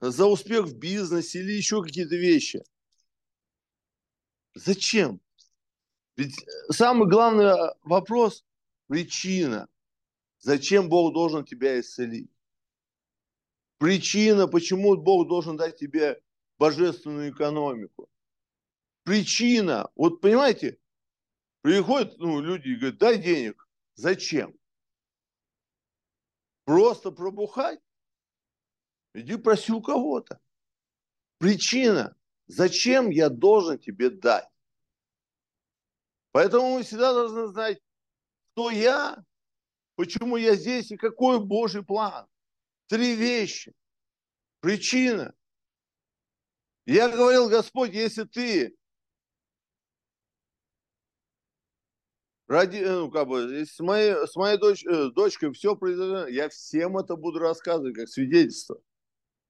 за 0.00 0.26
успех 0.26 0.66
в 0.66 0.76
бизнесе 0.76 1.40
или 1.40 1.52
еще 1.52 1.82
какие-то 1.82 2.16
вещи? 2.16 2.62
Зачем? 4.54 5.20
Ведь 6.16 6.34
самый 6.70 7.08
главный 7.08 7.74
вопрос– 7.82 8.44
причина. 8.88 9.68
Зачем 10.40 10.88
Бог 10.88 11.14
должен 11.14 11.44
тебя 11.44 11.78
исцелить? 11.78 12.30
Причина, 13.78 14.48
почему 14.48 14.96
Бог 14.96 15.28
должен 15.28 15.56
дать 15.56 15.78
тебе 15.78 16.20
божественную 16.58 17.30
экономику. 17.30 18.10
Причина, 19.04 19.88
вот 19.94 20.20
понимаете, 20.20 20.78
приходят 21.62 22.18
ну, 22.18 22.40
люди 22.40 22.68
и 22.68 22.76
говорят, 22.76 22.98
дай 22.98 23.18
денег. 23.22 23.68
Зачем? 23.94 24.57
Просто 26.68 27.12
пробухать? 27.12 27.80
Иди 29.14 29.36
проси 29.38 29.72
у 29.72 29.80
кого-то. 29.80 30.38
Причина, 31.38 32.14
зачем 32.46 33.08
я 33.08 33.30
должен 33.30 33.78
тебе 33.78 34.10
дать? 34.10 34.46
Поэтому 36.30 36.74
мы 36.74 36.82
всегда 36.82 37.14
должны 37.14 37.46
знать, 37.46 37.80
кто 38.52 38.68
я, 38.68 39.24
почему 39.94 40.36
я 40.36 40.56
здесь 40.56 40.90
и 40.90 40.98
какой 40.98 41.42
Божий 41.42 41.82
план. 41.82 42.28
Три 42.86 43.16
вещи. 43.16 43.72
Причина. 44.60 45.34
Я 46.84 47.08
говорил, 47.08 47.48
Господь, 47.48 47.94
если 47.94 48.24
ты 48.24 48.76
ради, 52.48 52.78
ну, 52.78 53.10
как 53.10 53.28
бы, 53.28 53.64
с 53.64 53.78
моей, 53.78 54.26
с 54.26 54.34
моей 54.34 54.58
дочь, 54.58 54.84
э, 54.84 55.10
дочкой 55.14 55.52
все 55.52 55.76
произойдет, 55.76 56.30
я 56.30 56.48
всем 56.48 56.98
это 56.98 57.14
буду 57.14 57.38
рассказывать, 57.38 57.94
как 57.94 58.08
свидетельство. 58.08 58.80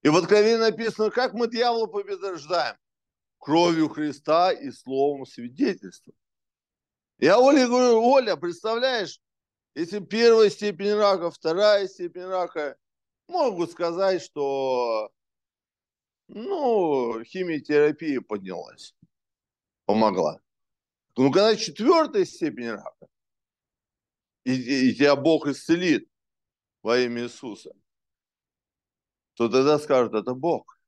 И 0.02 0.08
в 0.08 0.16
Откровении 0.16 0.58
написано, 0.58 1.10
как 1.10 1.32
мы 1.32 1.48
дьявола 1.48 1.86
побеждаем? 1.86 2.76
Кровью 3.38 3.88
Христа 3.88 4.52
и 4.52 4.70
словом 4.70 5.24
свидетельства. 5.24 6.12
Я 7.18 7.38
Оле 7.40 7.66
говорю, 7.66 8.02
Оля, 8.02 8.36
представляешь, 8.36 9.20
если 9.74 10.00
первая 10.00 10.50
степень 10.50 10.94
рака, 10.94 11.30
вторая 11.30 11.86
степень 11.88 12.26
рака, 12.26 12.76
могут 13.28 13.70
сказать, 13.70 14.22
что 14.22 15.10
ну, 16.28 17.22
химиотерапия 17.24 18.20
поднялась, 18.20 18.94
помогла. 19.84 20.40
Ну, 21.18 21.32
когда 21.32 21.56
четвертая 21.56 22.24
степень 22.24 22.70
рака, 22.70 23.08
и, 24.44 24.90
и 24.90 24.94
тебя 24.94 25.16
Бог 25.16 25.48
исцелит 25.48 26.08
во 26.80 26.96
имя 26.96 27.24
Иисуса, 27.24 27.72
то 29.34 29.48
тогда 29.48 29.80
скажут, 29.80 30.14
это 30.14 30.34
Бог. 30.34 30.78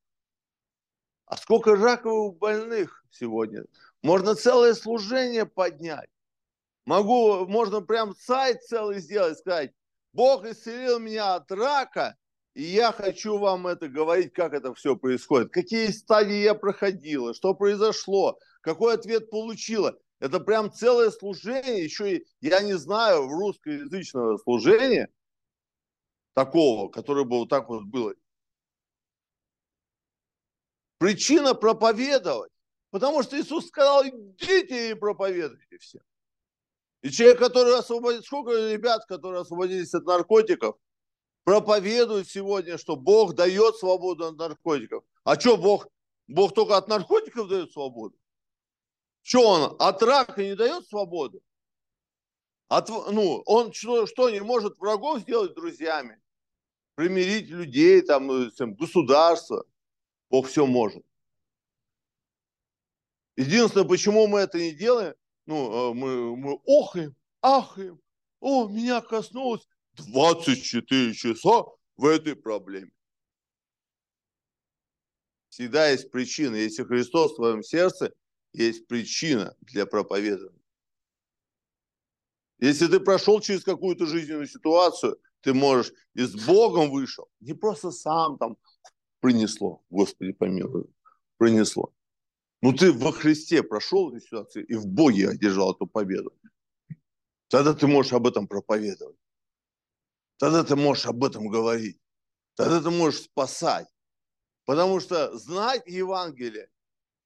А 1.27 1.37
сколько 1.37 1.75
раковых 1.75 2.39
больных 2.39 3.05
сегодня? 3.11 3.65
Можно 4.03 4.37
целое 4.37 4.75
служение 4.75 5.47
поднять. 5.47 6.09
Могу, 6.87 7.49
можно 7.49 7.81
прям 7.81 8.15
сайт 8.15 8.63
целый 8.63 9.01
сделать, 9.01 9.37
сказать, 9.37 9.73
Бог 10.13 10.45
исцелил 10.45 11.01
меня 11.01 11.35
от 11.35 11.51
рака, 11.51 12.17
и 12.55 12.63
я 12.63 12.93
хочу 12.93 13.37
вам 13.37 13.67
это 13.67 13.89
говорить, 13.89 14.33
как 14.33 14.55
это 14.55 14.75
все 14.75 14.95
происходит, 14.95 15.51
какие 15.51 15.89
стадии 15.89 16.41
я 16.41 16.55
проходила, 16.55 17.35
что 17.35 17.53
произошло, 17.53 18.39
какой 18.61 18.95
ответ 18.95 19.29
получила. 19.29 19.99
Это 20.21 20.39
прям 20.39 20.71
целое 20.71 21.11
служение, 21.11 21.83
еще 21.83 22.19
и, 22.19 22.27
я 22.41 22.61
не 22.61 22.75
знаю, 22.75 23.27
в 23.27 23.33
русскоязычного 23.33 24.37
служения 24.37 25.09
такого, 26.35 26.91
которое 26.91 27.25
бы 27.25 27.39
вот 27.39 27.49
так 27.49 27.69
вот 27.69 27.85
было. 27.85 28.15
Причина 30.99 31.55
проповедовать. 31.55 32.53
Потому 32.91 33.23
что 33.23 33.41
Иисус 33.41 33.69
сказал, 33.69 34.05
идите 34.05 34.91
и 34.91 34.95
проповедуйте 34.95 35.79
всем. 35.79 36.03
И 37.03 37.11
человек, 37.11 37.39
который 37.39 37.79
освободит, 37.79 38.25
сколько 38.25 38.51
ребят, 38.51 39.07
которые 39.07 39.41
освободились 39.41 39.95
от 39.95 40.05
наркотиков, 40.05 40.77
проповедуют 41.45 42.29
сегодня, 42.29 42.77
что 42.77 42.97
Бог 42.97 43.35
дает 43.35 43.77
свободу 43.77 44.27
от 44.27 44.37
наркотиков. 44.37 45.05
А 45.25 45.39
что 45.39 45.57
Бог? 45.57 45.87
Бог 46.27 46.53
только 46.53 46.77
от 46.77 46.89
наркотиков 46.89 47.49
дает 47.49 47.73
свободу? 47.73 48.20
Что 49.23 49.47
он 49.47 49.77
от 49.79 50.03
рака 50.03 50.43
не 50.43 50.55
дает 50.55 50.87
свободу? 50.89 51.43
От, 52.69 52.89
ну, 52.89 53.43
он 53.47 53.73
что, 53.73 54.07
что 54.07 54.31
не 54.31 54.41
может 54.41 54.79
врагов 54.79 55.21
сделать 55.21 55.55
друзьями? 55.55 56.21
Примирить 56.95 57.49
людей, 57.49 58.01
там, 58.03 58.31
э, 58.31 58.51
государство. 58.59 59.65
Бог 60.31 60.47
все 60.47 60.67
может. 60.67 61.05
Единственное, 63.37 63.89
почему 63.89 64.27
мы 64.27 64.41
это 64.41 64.59
не 64.59 64.73
делаем, 64.73 65.15
ну, 65.47 65.91
э, 65.91 65.95
мы, 65.95 66.37
мы 66.37 66.61
охаем, 66.67 67.17
ахаем. 67.41 68.01
О, 68.39 68.69
меня 68.69 69.01
коснулось 69.01 69.67
24 69.95 71.15
часа 71.15 71.65
в 71.97 72.07
этой 72.07 72.37
проблеме. 72.37 72.93
Всегда 75.49 75.89
есть 75.89 76.11
причина. 76.11 76.55
Если 76.55 76.85
Христос 76.85 77.33
в 77.33 77.37
твоем 77.37 77.63
сердце, 77.63 78.15
есть 78.53 78.87
причина 78.87 79.57
для 79.61 79.87
проповедования. 79.87 80.61
Если 82.59 82.87
ты 82.89 83.01
прошел 83.01 83.41
через 83.41 83.65
какую-то 83.65 84.07
жизненную 84.07 84.47
ситуацию, 84.47 85.19
ты 85.41 85.55
можешь 85.55 85.93
и 86.15 86.23
с 86.23 86.35
Богом 86.47 86.91
вышел, 86.91 87.29
не 87.41 87.55
просто 87.55 87.91
сам 87.91 88.37
там 88.37 88.57
принесло, 89.21 89.83
Господи 89.89 90.33
помилуй, 90.33 90.85
принесло. 91.39 91.95
Ну 92.63 92.75
ты 92.75 92.93
во 92.93 93.13
Христе 93.13 93.63
прошел 93.63 94.11
эту 94.11 94.21
ситуацию 94.21 94.67
и 94.67 94.75
в 94.75 94.87
Боге 94.87 95.31
одержал 95.31 95.73
эту 95.73 95.87
победу. 95.87 96.33
Тогда 97.49 97.73
ты 97.73 97.87
можешь 97.87 98.13
об 98.13 98.27
этом 98.27 98.47
проповедовать. 98.47 99.17
Тогда 100.37 100.63
ты 100.63 100.77
можешь 100.77 101.07
об 101.07 101.25
этом 101.25 101.49
говорить. 101.49 101.99
Тогда 102.55 102.83
ты 102.83 102.91
можешь 102.91 103.23
спасать. 103.23 103.89
Потому 104.67 105.01
что 105.01 105.37
знать 105.37 105.83
Евангелие 105.87 106.69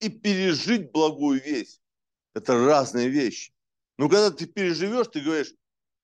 и 0.01 0.09
пережить 0.09 0.93
благую 0.93 1.43
весть– 1.43 1.81
это 2.35 2.55
разные 2.67 3.09
вещи. 3.09 3.53
Но 3.99 4.09
когда 4.09 4.31
ты 4.31 4.47
переживешь, 4.47 5.09
ты 5.09 5.21
говоришь, 5.21 5.55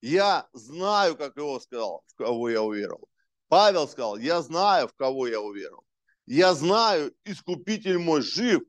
я 0.01 0.49
знаю, 0.53 1.17
как 1.17 1.37
его 1.37 1.61
сказал, 1.61 2.05
в 2.07 2.15
кого 2.15 2.49
я 2.49 2.63
уверовал. 2.63 3.09
Павел 3.49 3.89
сказал, 3.89 4.17
я 4.17 4.43
знаю, 4.43 4.89
в 4.89 4.95
кого 4.95 5.27
я 5.27 5.41
уверовал. 5.41 5.85
Я 6.27 6.55
знаю, 6.55 7.15
искупитель 7.25 7.99
мой 7.99 8.23
жив, 8.23 8.63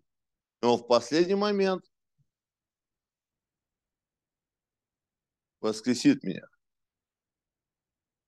но 0.61 0.77
в 0.77 0.87
последний 0.87 1.35
момент 1.35 1.85
воскресит 5.59 6.23
меня. 6.23 6.45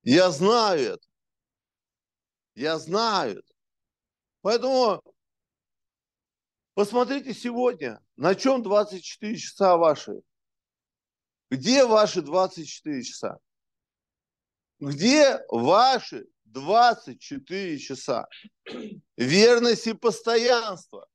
Я 0.04 0.30
знаю 0.32 0.94
это. 0.94 1.08
Я 2.56 2.78
знаю 2.78 3.40
это. 3.40 3.54
Поэтому 4.42 5.02
посмотрите 6.74 7.34
сегодня, 7.34 8.00
на 8.16 8.36
чем 8.36 8.64
24 8.64 9.38
часа 9.38 9.78
ваши. 9.78 10.22
Где 11.50 11.86
ваши 11.86 12.22
24 12.22 13.04
часа? 13.04 13.38
Где 14.80 15.40
ваши 15.50 16.26
24 16.46 17.80
часа? 17.80 18.28
Верность 19.18 19.88
и 19.88 19.94
постоянство. 19.94 21.08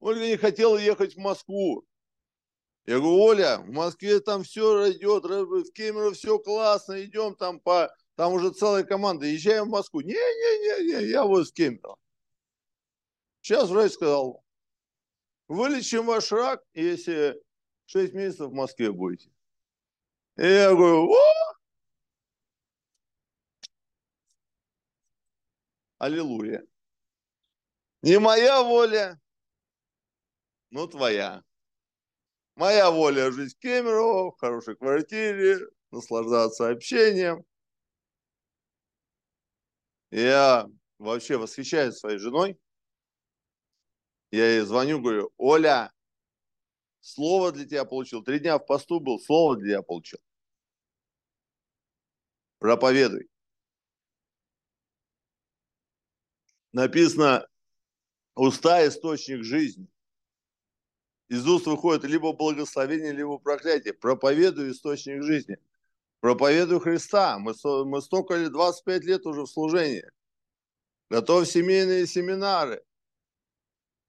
Ольга 0.00 0.26
не 0.26 0.36
хотела 0.36 0.76
ехать 0.76 1.14
в 1.14 1.18
Москву. 1.18 1.86
Я 2.86 2.98
говорю, 2.98 3.18
Оля, 3.18 3.58
в 3.58 3.70
Москве 3.70 4.20
там 4.20 4.42
все 4.44 4.92
идет, 4.92 5.24
в 5.24 5.72
Кемерово 5.72 6.12
все 6.12 6.38
классно, 6.38 7.02
идем 7.02 7.34
там 7.34 7.58
по... 7.58 7.94
Там 8.14 8.34
уже 8.34 8.50
целая 8.50 8.84
команда, 8.84 9.26
езжаем 9.26 9.64
в 9.64 9.70
Москву. 9.70 10.00
Не-не-не, 10.02 11.08
я 11.08 11.24
вот 11.24 11.48
в 11.48 11.52
Кемерово. 11.52 11.98
Сейчас 13.40 13.70
врач 13.70 13.92
сказал, 13.92 14.44
вылечим 15.48 16.06
ваш 16.06 16.30
рак, 16.30 16.62
если 16.74 17.42
6 17.86 18.12
месяцев 18.14 18.50
в 18.50 18.54
Москве 18.54 18.92
будете. 18.92 19.30
И 20.36 20.42
я 20.42 20.70
говорю, 20.70 21.10
о! 21.10 21.54
Аллилуйя. 25.98 26.66
Не 28.02 28.18
моя 28.18 28.62
воля, 28.62 29.18
ну, 30.70 30.86
твоя. 30.86 31.42
Моя 32.56 32.90
воля 32.90 33.32
жить 33.32 33.54
в 33.54 33.58
Кемерово, 33.58 34.30
в 34.30 34.38
хорошей 34.38 34.76
квартире, 34.76 35.58
наслаждаться 35.90 36.70
общением. 36.70 37.44
Я 40.10 40.68
вообще 40.98 41.36
восхищаюсь 41.36 41.96
своей 41.96 42.18
женой. 42.18 42.56
Я 44.30 44.46
ей 44.50 44.60
звоню, 44.60 45.00
говорю, 45.00 45.32
Оля, 45.36 45.92
слово 47.00 47.50
для 47.50 47.64
тебя 47.66 47.84
получил. 47.84 48.22
Три 48.22 48.38
дня 48.38 48.58
в 48.58 48.66
посту 48.66 49.00
был, 49.00 49.18
слово 49.18 49.56
для 49.56 49.74
тебя 49.74 49.82
получил. 49.82 50.20
Проповедуй. 52.58 53.28
Написано, 56.72 57.46
уста– 58.34 58.86
источник 58.88 59.44
жизни. 59.44 59.88
Из 61.28 61.46
уст 61.46 61.66
выходит 61.66 62.04
либо 62.04 62.32
благословение, 62.32 63.12
либо 63.12 63.38
проклятие. 63.38 63.94
Проповедуй 63.94 64.72
источник 64.72 65.22
жизни. 65.22 65.56
Проповедуй 66.20 66.80
Христа. 66.80 67.38
Мы, 67.38 67.54
мы 67.84 68.02
столько 68.02 68.34
лет, 68.34 68.52
25 68.52 69.04
лет 69.04 69.26
уже 69.26 69.42
в 69.42 69.46
служении. 69.46 70.04
Готовь 71.10 71.48
семейные 71.48 72.06
семинары. 72.06 72.82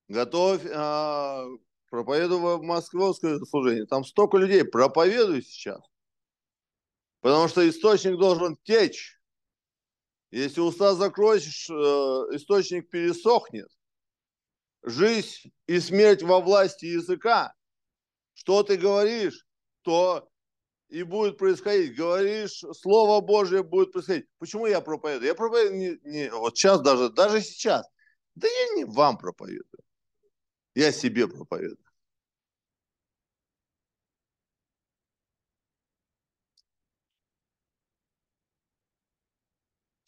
Готовь, 0.08 0.62
а, 0.72 1.46
проповедуй 1.90 2.40
в 2.40 2.62
московское 2.62 3.40
служение. 3.40 3.86
Там 3.86 4.04
столько 4.04 4.38
людей. 4.38 4.64
Проповедуй 4.66 5.42
сейчас. 5.42 5.82
Потому 7.22 7.48
что 7.48 7.68
источник 7.68 8.18
должен 8.18 8.58
течь. 8.64 9.20
Если 10.32 10.60
уста 10.60 10.96
закроешь, 10.96 11.70
э, 11.70 11.74
источник 11.74 12.90
пересохнет. 12.90 13.70
Жизнь 14.86 15.52
и 15.66 15.80
смерть 15.80 16.22
во 16.22 16.40
власти 16.40 16.86
языка. 16.86 17.56
Что 18.36 18.62
ты 18.62 18.78
говоришь, 18.78 19.48
то 19.82 20.30
и 20.90 21.02
будет 21.02 21.40
происходить. 21.40 21.96
Говоришь, 21.96 22.64
Слово 22.74 23.20
Божье 23.20 23.64
будет 23.64 23.92
происходить. 23.92 24.28
Почему 24.38 24.68
я 24.68 24.82
проповедую? 24.82 25.28
Я 25.28 25.34
проповедую 25.34 25.78
не, 25.80 25.98
не 26.04 26.30
вот 26.30 26.56
сейчас 26.56 26.82
даже, 26.82 27.10
даже 27.10 27.42
сейчас. 27.42 27.88
Да 28.36 28.48
я 28.48 28.76
не 28.76 28.86
вам 28.86 29.18
проповедую. 29.18 29.84
Я 30.76 30.92
себе 30.92 31.28
проповедую. 31.28 31.80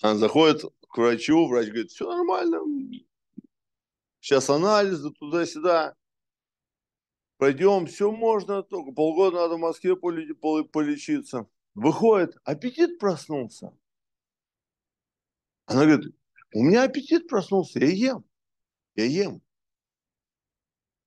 Она 0.02 0.16
заходит 0.16 0.62
к 0.88 0.98
врачу, 0.98 1.48
врач 1.48 1.70
говорит, 1.70 1.90
все 1.90 2.08
нормально, 2.08 2.62
сейчас 4.28 4.50
анализы 4.50 5.10
туда-сюда, 5.12 5.96
пойдем, 7.38 7.86
все 7.86 8.12
можно, 8.12 8.62
только 8.62 8.92
полгода 8.92 9.38
надо 9.38 9.56
в 9.56 9.60
Москве 9.60 9.96
полечиться. 9.96 11.48
Выходит, 11.76 12.36
аппетит 12.44 13.00
проснулся. 13.00 13.72
Она 15.66 15.86
говорит, 15.86 16.14
у 16.54 16.62
меня 16.62 16.84
аппетит 16.84 17.30
проснулся, 17.30 17.80
я 17.80 17.88
ем, 17.88 18.26
я 18.96 19.06
ем. 19.06 19.42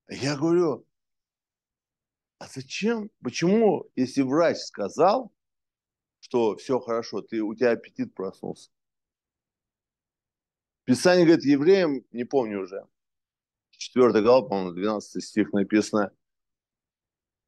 Я 0.08 0.36
говорю, 0.38 0.86
а 2.38 2.46
зачем, 2.46 3.10
почему, 3.22 3.90
если 3.96 4.22
врач 4.22 4.56
сказал, 4.56 5.30
что 6.20 6.56
все 6.56 6.80
хорошо, 6.80 7.20
ты, 7.20 7.42
у 7.42 7.54
тебя 7.54 7.72
аппетит 7.72 8.14
проснулся? 8.14 8.70
Писание 10.84 11.26
говорит 11.26 11.44
евреям, 11.44 12.06
не 12.12 12.24
помню 12.24 12.62
уже, 12.62 12.88
4 13.80 14.20
глава, 14.20 14.46
по-моему, 14.46 14.72
12 14.72 15.24
стих 15.24 15.54
написано, 15.54 16.12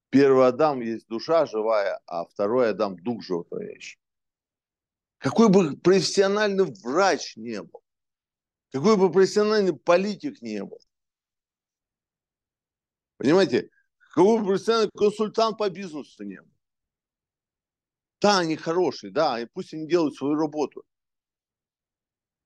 первый 0.08 0.46
Адам 0.46 0.80
есть 0.80 1.06
душа 1.06 1.44
живая, 1.44 2.00
а 2.06 2.24
второй 2.24 2.70
Адам 2.70 2.96
дух 2.96 3.22
животворящий. 3.22 4.00
Какой 5.18 5.50
бы 5.50 5.76
профессиональный 5.76 6.64
врач 6.82 7.36
не 7.36 7.62
был, 7.62 7.84
какой 8.70 8.96
бы 8.96 9.12
профессиональный 9.12 9.76
политик 9.76 10.40
не 10.40 10.64
был, 10.64 10.80
понимаете, 13.18 13.68
какой 13.98 14.40
бы 14.40 14.46
профессиональный 14.46 14.90
консультант 14.96 15.58
по 15.58 15.68
бизнесу 15.68 16.24
не 16.24 16.40
был. 16.40 16.50
Да, 18.22 18.38
они 18.38 18.56
хорошие, 18.56 19.12
да, 19.12 19.38
и 19.38 19.44
пусть 19.44 19.74
они 19.74 19.86
делают 19.86 20.16
свою 20.16 20.36
работу. 20.36 20.82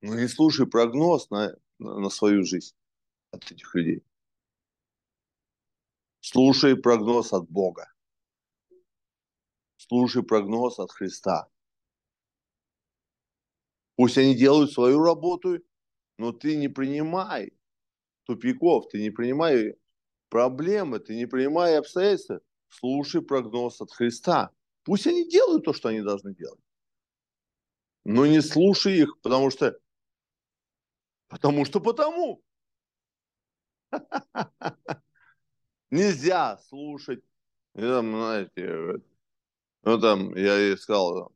Но 0.01 0.17
не 0.17 0.27
слушай 0.27 0.67
прогноз 0.67 1.31
на, 1.31 1.55
на 1.79 2.11
свою 2.11 2.45
жизнь 2.45 2.75
от 3.37 3.53
этих 3.53 3.75
людей. 3.75 4.03
Слушай 6.21 6.77
прогноз 6.77 7.33
от 7.33 7.49
Бога. 7.49 7.93
Слушай 9.77 10.23
прогноз 10.23 10.79
от 10.79 10.91
Христа. 10.91 11.49
Пусть 13.97 14.19
они 14.19 14.35
делают 14.35 14.73
свою 14.73 15.03
работу, 15.03 15.63
но 16.19 16.33
ты 16.33 16.57
не 16.57 16.69
принимай 16.69 17.53
тупиков, 18.25 18.89
ты 18.89 19.01
не 19.01 19.11
принимай 19.11 19.77
проблемы, 20.29 20.99
ты 20.99 21.15
не 21.15 21.27
принимай 21.27 21.79
обстоятельства. 21.79 22.41
Слушай 22.69 23.23
прогноз 23.23 23.81
от 23.81 23.93
Христа. 23.93 24.51
Пусть 24.83 25.07
они 25.07 25.29
делают 25.29 25.65
то, 25.65 25.73
что 25.73 25.89
они 25.89 26.01
должны 26.01 26.35
делать. 26.35 26.61
Но 28.05 28.27
не 28.27 28.41
слушай 28.41 28.99
их, 28.99 29.21
потому 29.21 29.51
что 29.51 29.79
потому 31.29 31.65
что 31.65 31.81
потому. 31.81 32.43
Нельзя 35.91 36.59
слушать. 36.69 37.23
И 37.75 37.81
там, 37.81 38.11
знаете, 38.13 39.03
ну 39.83 40.01
там, 40.01 40.35
я 40.35 40.57
ей 40.57 40.77
сказал, 40.79 41.33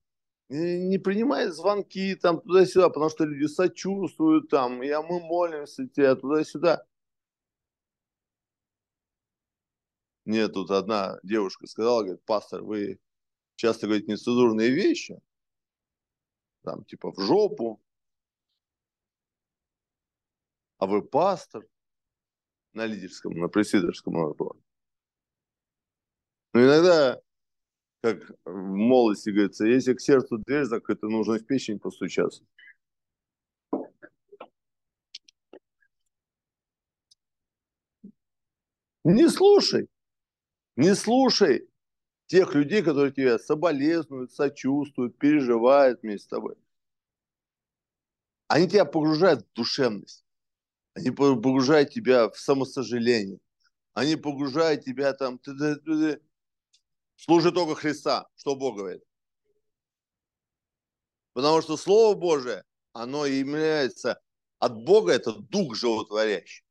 не, 0.48 0.98
принимай 0.98 1.48
звонки 1.48 2.14
там 2.16 2.40
туда-сюда, 2.40 2.88
потому 2.88 3.08
что 3.10 3.24
люди 3.24 3.46
сочувствуют 3.46 4.48
там, 4.48 4.82
я 4.82 5.00
мы 5.02 5.20
молимся 5.20 5.86
тебе 5.86 6.14
туда-сюда. 6.16 6.84
Нет, 10.24 10.52
тут 10.52 10.70
одна 10.70 11.18
девушка 11.22 11.66
сказала, 11.66 12.02
говорит, 12.02 12.24
пастор, 12.24 12.62
вы 12.62 12.98
часто 13.54 13.86
говорите 13.86 14.10
нецензурные 14.12 14.70
вещи, 14.70 15.20
там 16.62 16.84
типа 16.84 17.12
в 17.12 17.20
жопу, 17.20 17.80
а 20.78 20.86
вы 20.86 21.02
пастор 21.02 21.66
на 22.72 22.86
лидерском, 22.86 23.32
на 23.34 23.48
пресвитерском 23.48 24.16
у 24.16 24.26
нас 24.26 24.36
было. 24.36 24.56
Но 26.52 26.64
иногда, 26.64 27.20
как 28.02 28.30
в 28.44 28.52
молодости 28.52 29.30
говорится, 29.30 29.66
если 29.66 29.94
к 29.94 30.00
сердцу 30.00 30.38
дверь 30.38 30.64
закрыта, 30.64 31.06
нужно 31.06 31.38
в 31.38 31.46
печень 31.46 31.78
постучаться. 31.78 32.44
Не 39.04 39.28
слушай, 39.28 39.88
не 40.76 40.94
слушай 40.94 41.68
тех 42.26 42.54
людей, 42.54 42.82
которые 42.82 43.12
тебя 43.12 43.38
соболезнуют, 43.38 44.32
сочувствуют, 44.32 45.18
переживают 45.18 46.02
вместе 46.02 46.26
с 46.26 46.28
тобой. 46.28 46.54
Они 48.48 48.68
тебя 48.68 48.84
погружают 48.84 49.42
в 49.42 49.52
душевность. 49.54 50.24
Они 50.94 51.10
погружают 51.10 51.90
тебя 51.90 52.28
в 52.28 52.36
самосожаление. 52.38 53.38
Они 53.92 54.16
погружают 54.16 54.84
тебя 54.84 55.12
там... 55.12 55.40
Служи 57.16 57.52
только 57.52 57.74
Христа. 57.74 58.26
Что 58.36 58.56
Бог 58.56 58.76
говорит? 58.76 59.02
Потому 61.32 61.62
что 61.62 61.76
Слово 61.76 62.14
Божие, 62.16 62.64
оно 62.92 63.26
является 63.26 64.20
от 64.58 64.74
Бога, 64.74 65.12
это 65.12 65.32
Дух 65.32 65.74
животворящий. 65.76 66.64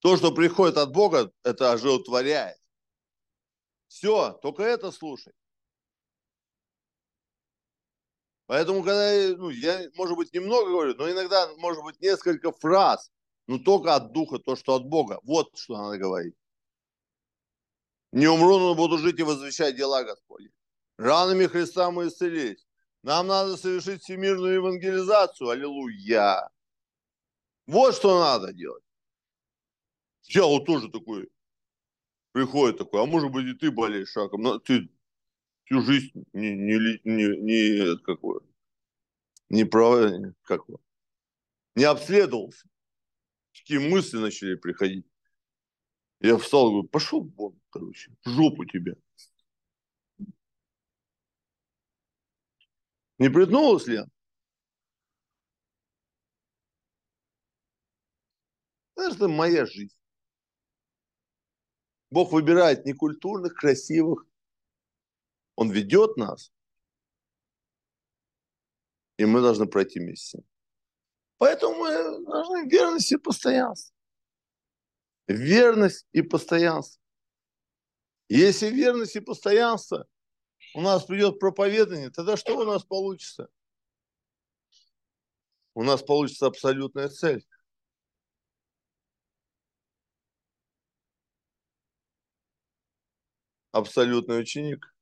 То, 0.00 0.16
что 0.16 0.32
приходит 0.32 0.76
от 0.76 0.92
Бога, 0.92 1.32
это 1.42 1.72
оживотворяет. 1.72 2.58
Все, 3.88 4.32
только 4.42 4.62
это 4.62 4.90
слушай. 4.90 5.32
Поэтому, 8.46 8.82
когда 8.82 9.36
ну, 9.36 9.50
я, 9.50 9.90
может 9.94 10.16
быть, 10.16 10.32
немного 10.32 10.70
говорю, 10.70 10.94
но 10.94 11.10
иногда, 11.10 11.48
может 11.56 11.82
быть, 11.82 12.00
несколько 12.00 12.52
фраз, 12.52 13.10
но 13.46 13.58
только 13.58 13.94
от 13.94 14.12
Духа, 14.12 14.38
то, 14.38 14.56
что 14.56 14.74
от 14.74 14.84
Бога. 14.84 15.20
Вот 15.24 15.56
что 15.56 15.76
надо 15.76 15.98
говорить. 15.98 16.34
Не 18.12 18.28
умру, 18.28 18.58
но 18.58 18.74
буду 18.74 18.98
жить 18.98 19.18
и 19.18 19.24
возвещать 19.24 19.76
дела 19.76 20.04
Господи. 20.04 20.50
Ранами 20.96 21.46
Христа 21.46 21.90
мы 21.90 22.08
исцелились. 22.08 22.66
Нам 23.02 23.26
надо 23.26 23.56
совершить 23.56 24.02
всемирную 24.02 24.54
евангелизацию. 24.54 25.50
Аллилуйя. 25.50 26.48
Вот 27.66 27.94
что 27.94 28.20
надо 28.20 28.52
делать. 28.52 28.82
Я 30.28 30.44
вот 30.44 30.66
тоже 30.66 30.88
такой, 30.88 31.28
приходит 32.32 32.78
такой, 32.78 33.02
а 33.02 33.06
может 33.06 33.30
быть 33.30 33.46
и 33.46 33.54
ты 33.54 33.70
болеешь 33.70 34.10
шагом, 34.10 34.42
но 34.42 34.58
ты 34.58 34.88
всю 35.66 35.82
жизнь 35.82 36.24
не, 36.32 36.54
не, 36.54 37.00
не, 37.04 37.36
не, 37.38 37.98
какое, 37.98 38.40
не, 39.48 39.64
прав, 39.64 40.12
как, 40.42 40.62
не 41.74 41.84
обследовался. 41.84 42.68
Такие 43.52 43.80
мысли 43.80 44.18
начали 44.18 44.54
приходить. 44.54 45.06
Я 46.20 46.38
встал 46.38 46.68
и 46.68 46.70
говорю, 46.70 46.88
пошел 46.88 47.24
вон, 47.36 47.60
короче, 47.70 48.12
в 48.24 48.30
жопу 48.30 48.64
тебя. 48.64 48.94
Не 53.18 53.28
притнулась 53.28 53.86
ли? 53.86 54.00
Это 58.94 59.28
моя 59.28 59.66
жизнь. 59.66 59.96
Бог 62.10 62.32
выбирает 62.32 62.86
некультурных, 62.86 63.54
красивых, 63.54 64.26
он 65.56 65.70
ведет 65.70 66.16
нас, 66.16 66.52
и 69.16 69.24
мы 69.24 69.40
должны 69.40 69.66
пройти 69.66 69.98
вместе. 69.98 70.42
Поэтому 71.38 71.74
мы 71.76 72.24
должны 72.24 72.68
верности 72.68 73.14
и 73.14 73.18
постоянство. 73.18 73.94
Верность 75.26 76.06
и 76.12 76.22
постоянство. 76.22 77.02
Если 78.28 78.68
верность 78.68 79.16
и 79.16 79.20
постоянство, 79.20 80.06
у 80.74 80.80
нас 80.80 81.04
придет 81.04 81.38
проповедание, 81.38 82.10
тогда 82.10 82.36
что 82.36 82.58
у 82.58 82.64
нас 82.64 82.84
получится? 82.84 83.48
У 85.74 85.82
нас 85.82 86.02
получится 86.02 86.46
абсолютная 86.46 87.08
цель. 87.08 87.46
Абсолютный 93.72 94.40
ученик. 94.40 94.95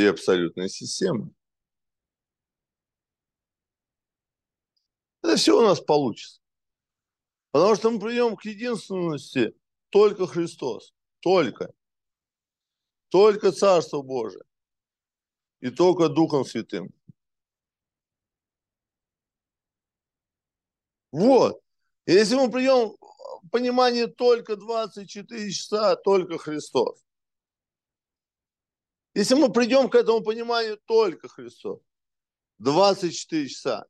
И 0.00 0.06
абсолютная 0.06 0.68
система. 0.68 1.30
Это 5.22 5.36
все 5.36 5.58
у 5.58 5.60
нас 5.60 5.78
получится. 5.78 6.40
Потому 7.50 7.74
что 7.74 7.90
мы 7.90 8.00
придем 8.00 8.34
к 8.34 8.46
единственности 8.46 9.54
только 9.90 10.26
Христос. 10.26 10.94
Только. 11.20 11.74
Только 13.10 13.52
Царство 13.52 14.00
Божие. 14.00 14.42
И 15.60 15.68
только 15.68 16.08
Духом 16.08 16.46
Святым. 16.46 16.88
Вот. 21.12 21.62
Если 22.06 22.36
мы 22.36 22.50
придем 22.50 22.96
в 23.42 23.50
понимание 23.50 24.06
только 24.06 24.56
24 24.56 25.52
часа, 25.52 25.94
только 25.96 26.38
Христос. 26.38 27.04
Если 29.14 29.34
мы 29.34 29.52
придем 29.52 29.88
к 29.90 29.94
этому 29.94 30.22
пониманию 30.22 30.78
только 30.86 31.28
Христос, 31.28 31.80
24 32.58 33.48
часа, 33.48 33.86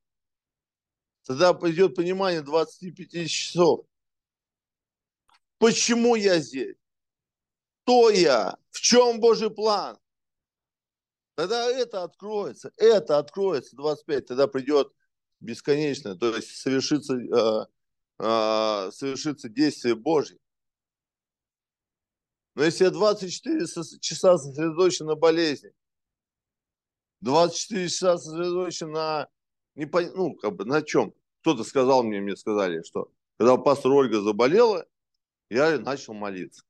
Тогда 1.31 1.55
пойдет 1.55 1.95
понимание 1.95 2.43
25 2.43 3.31
часов. 3.31 3.87
Почему 5.59 6.17
я 6.17 6.41
здесь? 6.41 6.75
Кто 7.85 8.11
я? 8.11 8.59
В 8.71 8.81
чем 8.81 9.21
Божий 9.21 9.49
план? 9.49 9.97
Тогда 11.37 11.71
это 11.71 12.03
откроется, 12.03 12.73
это 12.77 13.19
откроется 13.19 13.77
25, 13.77 14.27
тогда 14.27 14.49
придет 14.49 14.93
бесконечное, 15.39 16.17
то 16.17 16.35
есть 16.35 16.57
совершится, 16.57 17.15
э, 17.15 17.67
э, 18.19 18.91
совершится 18.91 19.49
действие 19.49 19.95
Божье. 19.95 20.40
Но 22.55 22.65
если 22.65 22.85
я 22.85 22.91
24 22.91 23.67
часа 24.01 24.39
сосредоточен 24.39 25.07
на 25.07 25.15
болезни, 25.15 25.73
24 27.21 27.89
часа 27.89 28.19
сосредоточен 28.19 28.91
на, 28.91 29.29
не, 29.75 29.87
ну, 30.15 30.35
как 30.35 30.57
бы 30.57 30.65
на 30.65 30.83
чем? 30.83 31.15
кто-то 31.41 31.65
сказал 31.65 32.03
мне, 32.03 32.21
мне 32.21 32.37
сказали, 32.37 32.83
что 32.83 33.11
когда 33.39 33.57
пастор 33.57 33.93
Ольга 33.93 34.21
заболела, 34.21 34.87
я 35.49 35.79
начал 35.79 36.15
молиться. 36.15 36.63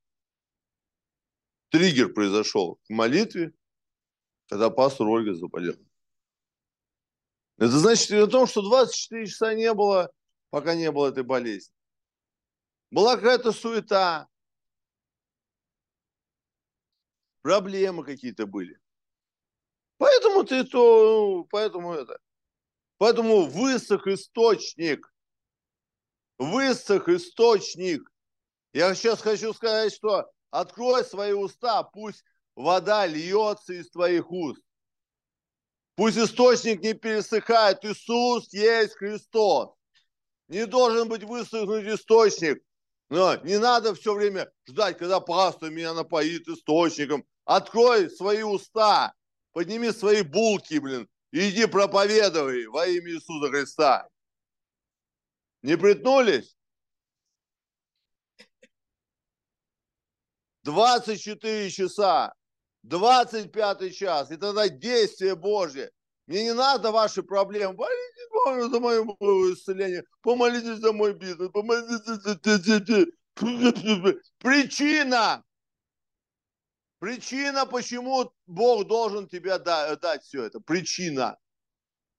Триггер 1.71 2.13
произошел 2.13 2.77
к 2.87 2.91
молитве, 2.91 3.53
когда 4.49 4.71
пастор 4.71 5.09
Ольга 5.09 5.35
заболела. 5.35 5.79
Это 7.59 7.79
значит 7.79 8.11
о 8.13 8.27
том, 8.27 8.47
что 8.47 8.63
24 8.63 9.27
часа 9.27 9.55
не 9.55 9.73
было, 9.75 10.11
пока 10.51 10.75
не 10.75 10.91
было 10.91 11.09
этой 11.09 11.25
болезни. 11.25 11.75
Была 12.91 13.17
какая-то 13.17 13.53
суета, 13.53 14.29
проблемы 17.43 18.05
какие-то 18.05 18.47
были. 18.47 18.79
Поэтому 19.99 20.45
ты 20.45 20.65
то, 20.65 21.47
поэтому 21.51 21.93
это. 21.93 22.19
Поэтому 22.99 23.47
высох 23.47 24.07
источник. 24.07 25.13
Высох 26.39 27.09
источник. 27.09 28.11
Я 28.73 28.95
сейчас 28.95 29.21
хочу 29.21 29.53
сказать, 29.53 29.93
что 29.93 30.31
открой 30.51 31.05
свои 31.05 31.33
уста, 31.33 31.83
пусть 31.83 32.25
вода 32.55 33.07
льется 33.07 33.75
из 33.75 33.91
твоих 33.91 34.31
уст. 34.31 34.63
Пусть 35.97 36.17
источник 36.17 36.81
не 36.81 36.95
пересыхает. 36.95 37.85
Иисус 37.85 38.51
есть 38.53 38.95
Христос. 38.95 39.71
Не 40.49 40.67
должен 40.67 41.09
быть 41.09 41.25
высохнуть 41.25 41.87
источник. 41.87 42.63
Но 43.11 43.37
не 43.37 43.59
надо 43.59 43.95
все 43.95 44.15
время 44.15 44.51
ждать, 44.67 44.97
когда 44.97 45.21
пастор 45.21 45.71
меня 45.71 45.93
напоит 45.93 46.49
источником. 46.49 47.27
Открой 47.51 48.09
свои 48.09 48.45
уста, 48.45 49.13
подними 49.51 49.91
свои 49.91 50.23
булки, 50.23 50.79
блин, 50.79 51.09
Иди 51.33 51.67
проповедуй 51.67 52.67
во 52.69 52.87
имя 52.87 53.11
Иисуса 53.11 53.51
Христа. 53.51 54.09
Не 55.63 55.77
притнулись? 55.77 56.57
24 60.63 61.71
часа, 61.71 62.33
25 62.85 63.97
час, 63.97 64.31
и 64.31 64.37
тогда 64.37 64.69
действие 64.69 65.35
Божье. 65.35 65.91
Мне 66.29 66.45
не 66.45 66.55
надо 66.55 66.93
ваши 66.93 67.25
проблемы. 67.25 67.75
Помолитесь 67.75 68.29
Богу 68.31 68.69
за 68.71 68.79
мое 68.79 69.55
исцеление. 69.55 70.05
Помолитесь 70.23 70.79
за 70.79 70.93
мой 70.93 71.15
бизнес. 71.15 71.51
Помолитесь. 71.51 73.11
Причина. 74.39 75.45
Причина, 77.01 77.65
почему 77.65 78.31
Бог 78.47 78.87
должен 78.87 79.27
тебе 79.27 79.59
дать 79.59 80.23
все 80.23 80.45
это. 80.45 80.61
Причина. 80.61 81.39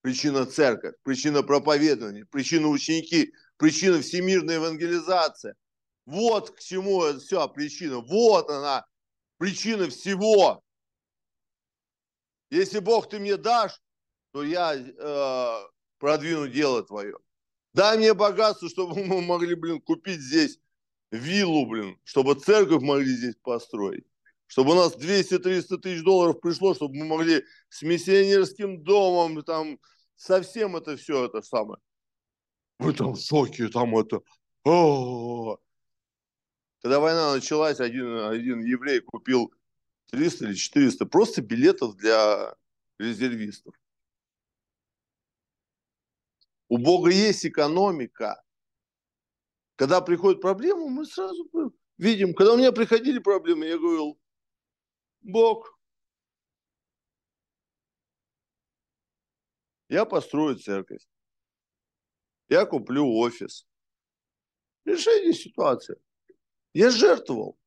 Причина 0.01 0.47
церковь, 0.47 0.95
причина 1.03 1.43
проповедования, 1.43 2.25
причина 2.25 2.67
ученики, 2.67 3.31
причина 3.57 4.01
всемирная 4.01 4.55
евангелизация. 4.55 5.55
Вот 6.07 6.55
к 6.55 6.59
чему 6.59 7.03
это 7.03 7.19
все 7.19 7.47
причина. 7.47 7.99
Вот 7.99 8.49
она, 8.49 8.87
причина 9.37 9.87
всего. 9.91 10.63
Если 12.49 12.79
Бог 12.79 13.07
ты 13.09 13.19
мне 13.19 13.37
дашь, 13.37 13.79
то 14.31 14.43
я 14.43 14.73
э, 14.73 15.69
продвину 15.99 16.47
дело 16.47 16.81
твое. 16.81 17.15
Дай 17.75 17.99
мне 17.99 18.15
богатство, 18.15 18.67
чтобы 18.67 19.05
мы 19.05 19.21
могли, 19.21 19.53
блин, 19.53 19.79
купить 19.79 20.19
здесь 20.19 20.57
виллу, 21.11 21.67
блин, 21.67 21.99
чтобы 22.03 22.33
церковь 22.33 22.81
могли 22.81 23.15
здесь 23.15 23.35
построить 23.43 24.10
чтобы 24.51 24.73
у 24.73 24.75
нас 24.75 24.97
200-300 24.97 25.77
тысяч 25.77 26.03
долларов 26.03 26.41
пришло, 26.41 26.73
чтобы 26.73 26.97
мы 26.97 27.05
могли 27.05 27.45
с 27.69 27.83
миссионерским 27.83 28.83
домом, 28.83 29.41
там, 29.43 29.79
совсем 30.17 30.75
это 30.75 30.97
все 30.97 31.23
это 31.23 31.41
самое. 31.41 31.79
Мы 32.77 32.91
там 32.93 33.13
в 33.13 33.21
шоке, 33.21 33.69
там 33.69 33.97
это... 33.97 34.19
О-о-о. 34.65 35.57
Когда 36.81 36.99
война 36.99 37.33
началась, 37.33 37.79
один, 37.79 38.25
один 38.25 38.59
еврей 38.59 38.99
купил 38.99 39.53
300 40.07 40.47
или 40.47 40.53
400 40.55 41.05
просто 41.05 41.41
билетов 41.41 41.95
для 41.95 42.53
резервистов. 42.99 43.73
У 46.67 46.77
Бога 46.77 47.09
есть 47.09 47.45
экономика. 47.45 48.43
Когда 49.77 50.01
приходят 50.01 50.41
проблемы, 50.41 50.89
мы 50.89 51.05
сразу 51.05 51.49
видим. 51.97 52.33
Когда 52.33 52.51
у 52.51 52.57
меня 52.57 52.73
приходили 52.73 53.19
проблемы, 53.19 53.65
я 53.65 53.77
говорил, 53.77 54.17
Бог. 55.21 55.79
Я 59.89 60.05
построю 60.05 60.55
церковь. 60.55 61.05
Я 62.49 62.65
куплю 62.65 63.05
офис. 63.17 63.67
Решение 64.85 65.33
ситуации. 65.33 66.01
Я 66.73 66.89
жертвовал. 66.89 67.59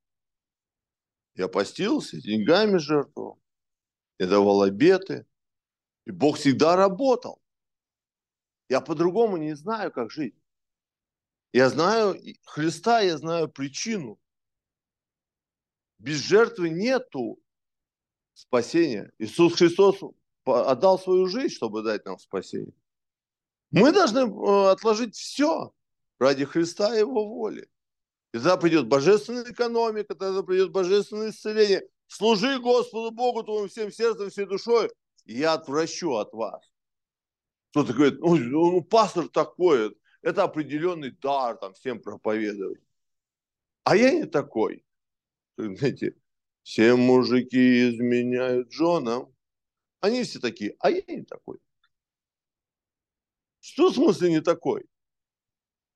Я 1.35 1.49
постился, 1.49 2.21
деньгами 2.21 2.79
жертвовал. 2.79 3.41
Я 4.19 4.27
давал 4.27 4.63
обеты. 4.63 5.27
И 6.07 6.11
Бог 6.11 6.39
всегда 6.39 6.77
работал. 6.77 7.43
Я 8.69 8.81
по-другому 8.81 9.37
не 9.37 9.55
знаю, 9.55 9.93
как 9.93 10.11
жить. 10.11 10.37
Я 11.53 11.71
знаю 11.71 12.21
Христа, 12.43 13.01
я 13.01 13.17
знаю 13.17 13.49
причину. 13.49 14.19
Без 15.99 16.17
жертвы 16.17 16.71
нету 16.71 17.44
спасения. 18.35 19.13
Иисус 19.19 19.55
Христос 19.55 20.01
отдал 20.45 20.99
свою 20.99 21.27
жизнь, 21.27 21.55
чтобы 21.55 21.83
дать 21.83 22.05
нам 22.05 22.19
спасение. 22.19 22.75
Мы 23.71 23.93
должны 23.93 24.21
э, 24.21 24.71
отложить 24.71 25.17
все 25.17 25.73
ради 26.19 26.45
Христа 26.45 26.95
и 26.95 27.01
Его 27.01 27.27
воли. 27.27 27.69
И 28.33 28.39
тогда 28.39 28.57
придет 28.57 28.89
божественная 28.89 29.51
экономика, 29.51 30.15
тогда 30.15 30.43
придет 30.43 30.71
божественное 30.71 31.31
исцеление. 31.31 31.83
Служи 32.07 32.59
Господу 32.61 33.11
Богу 33.11 33.43
твоим 33.43 33.69
всем 33.69 33.91
сердцем, 33.91 34.31
всей 34.31 34.47
душой, 34.47 34.91
и 35.25 35.39
я 35.39 35.55
отвращу 35.55 36.13
от 36.15 36.33
вас. 36.33 36.63
Кто-то 37.71 37.93
говорит, 37.93 38.21
ну, 38.21 38.37
ну 38.37 38.83
пастор 38.83 39.29
такой, 39.29 39.97
это 40.23 40.45
определенный 40.45 41.11
дар, 41.11 41.57
там 41.57 41.75
всем 41.75 42.01
проповедовать. 42.01 42.81
А 43.85 43.97
я 43.97 44.13
не 44.13 44.25
такой. 44.25 44.85
Знаете, 45.57 46.15
все 46.65 46.97
мужики 46.97 47.91
изменяют 47.91 48.73
женам. 48.73 49.33
Они 50.01 50.25
все 50.25 50.41
такие, 50.41 50.75
а 50.81 50.91
я 50.91 51.03
не 51.07 51.23
такой. 51.23 51.59
Что 53.61 53.91
в 53.91 53.95
смысле 53.95 54.31
не 54.31 54.41
такой? 54.41 54.87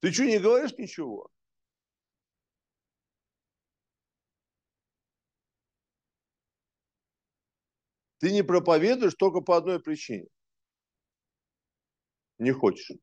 Ты 0.00 0.12
что, 0.12 0.24
не 0.24 0.38
говоришь 0.38 0.76
ничего? 0.78 1.30
Ты 8.18 8.32
не 8.32 8.42
проповедуешь 8.42 9.14
только 9.14 9.40
по 9.40 9.56
одной 9.56 9.80
причине. 9.80 10.28
Не 12.38 12.52
хочешь. 12.52 12.96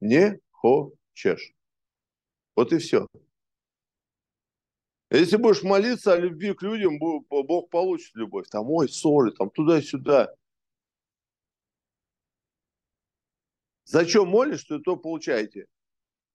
Не 0.00 0.40
хочешь. 0.50 1.52
Вот 2.56 2.72
и 2.72 2.78
все. 2.78 3.06
Если 5.10 5.36
будешь 5.36 5.64
молиться 5.64 6.12
о 6.12 6.16
любви 6.16 6.54
к 6.54 6.62
людям, 6.62 6.98
Бог 6.98 7.68
получит 7.68 8.14
любовь. 8.14 8.48
Там, 8.48 8.70
ой, 8.70 8.88
ссоры, 8.88 9.32
там 9.32 9.50
туда-сюда. 9.50 10.32
Зачем 13.84 14.28
молишь, 14.28 14.60
что 14.60 14.78
то 14.78 14.96
получаете? 14.96 15.66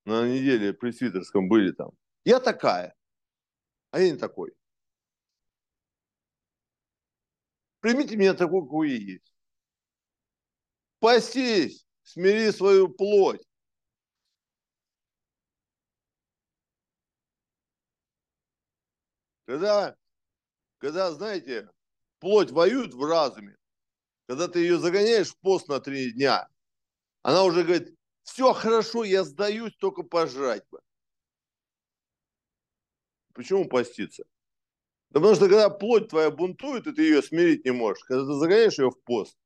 На 0.03 0.28
неделе 0.28 0.73
при 0.73 0.91
Свитерском 0.91 1.47
были 1.47 1.71
там. 1.71 1.91
Я 2.26 2.41
такая, 2.41 2.93
а 3.91 4.01
я 4.01 4.11
не 4.11 4.17
такой. 4.17 4.53
Примите 7.80 8.17
меня 8.17 8.34
такой, 8.34 8.61
какой 8.61 8.89
есть. 8.89 9.34
Постись, 10.99 11.88
смири 12.03 12.51
свою 12.51 12.89
плоть. 12.89 13.47
Когда, 19.45 19.95
когда, 20.79 21.11
знаете, 21.11 21.69
плоть 22.19 22.51
воюет 22.51 22.93
в 22.93 23.03
разуме, 23.03 23.55
когда 24.27 24.47
ты 24.47 24.59
ее 24.59 24.79
загоняешь 24.79 25.29
в 25.29 25.37
пост 25.37 25.67
на 25.67 25.79
три 25.79 26.11
дня, 26.11 26.49
она 27.21 27.43
уже 27.43 27.63
говорит, 27.63 27.95
все 28.23 28.53
хорошо, 28.53 29.03
я 29.03 29.23
сдаюсь, 29.23 29.75
только 29.77 30.03
пожрать 30.03 30.63
бы. 30.71 30.79
Почему 33.33 33.65
поститься? 33.65 34.25
Да 35.09 35.19
потому 35.19 35.35
что 35.35 35.47
когда 35.47 35.69
плоть 35.69 36.09
твоя 36.09 36.31
бунтует, 36.31 36.87
и 36.87 36.93
ты 36.93 37.03
ее 37.03 37.21
смирить 37.21 37.65
не 37.65 37.71
можешь, 37.71 38.03
когда 38.03 38.25
ты 38.25 38.33
загоняешь 38.33 38.79
ее 38.79 38.89
в 38.89 38.99
пост, 39.03 39.37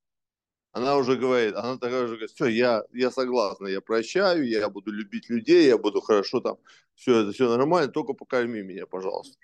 она 0.71 0.95
уже 0.97 1.17
говорит, 1.17 1.55
она 1.55 1.77
такая 1.77 2.07
же 2.07 2.13
говорит, 2.13 2.31
все, 2.31 2.45
я, 2.45 2.83
я 2.93 3.11
согласна, 3.11 3.67
я 3.67 3.81
прощаю, 3.81 4.47
я 4.47 4.69
буду 4.69 4.91
любить 4.91 5.29
людей, 5.29 5.67
я 5.67 5.77
буду 5.77 5.99
хорошо 5.99 6.39
там, 6.39 6.57
все 6.95 7.21
это 7.21 7.31
все 7.33 7.49
нормально, 7.49 7.91
только 7.91 8.13
покорми 8.13 8.61
меня, 8.61 8.85
пожалуйста. 8.85 9.37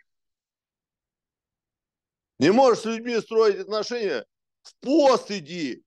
Не 2.40 2.52
можешь 2.52 2.84
с 2.84 2.86
людьми 2.86 3.18
строить 3.20 3.60
отношения? 3.60 4.26
В 4.62 4.76
пост 4.82 5.32
иди. 5.32 5.84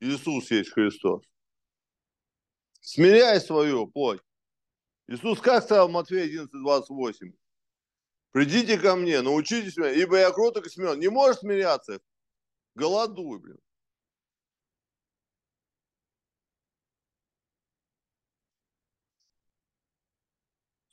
Иисус 0.00 0.50
есть 0.50 0.72
Христос. 0.72 1.22
Смиряй 2.80 3.40
свою 3.40 3.86
плоть. 3.86 4.20
Иисус 5.08 5.40
как 5.40 5.64
сказал 5.64 5.88
в 5.88 5.92
Матфея 5.92 6.24
11, 6.24 6.50
28? 6.52 7.32
Придите 8.32 8.78
ко 8.78 8.96
мне, 8.96 9.22
научитесь 9.22 9.76
меня, 9.76 9.92
ибо 9.92 10.18
я 10.18 10.30
кроток 10.30 10.66
и 10.66 10.70
смен. 10.70 10.98
Не 10.98 11.08
можешь 11.08 11.40
смиряться? 11.40 12.00
Голодуй, 12.74 13.40
блин. 13.40 13.58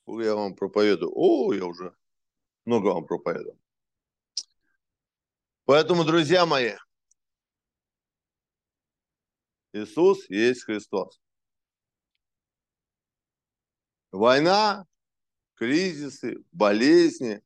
Я 0.08 0.36
вам 0.36 0.56
проповедую? 0.56 1.12
О, 1.16 1.54
я 1.54 1.66
уже 1.66 1.96
много 2.66 2.94
вам 2.94 3.06
проповедовал. 3.06 3.60
Поэтому, 5.66 6.04
друзья 6.04 6.46
мои, 6.46 6.74
Иисус 9.74 10.30
есть 10.30 10.64
Христос. 10.64 11.20
Война, 14.12 14.86
кризисы, 15.56 16.44
болезни. 16.52 17.42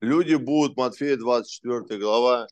Люди 0.00 0.34
будут, 0.34 0.76
Матфея 0.76 1.16
24 1.16 1.98
глава, 1.98 2.46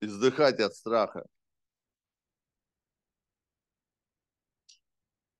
издыхать 0.00 0.60
от 0.60 0.74
страха. 0.74 1.26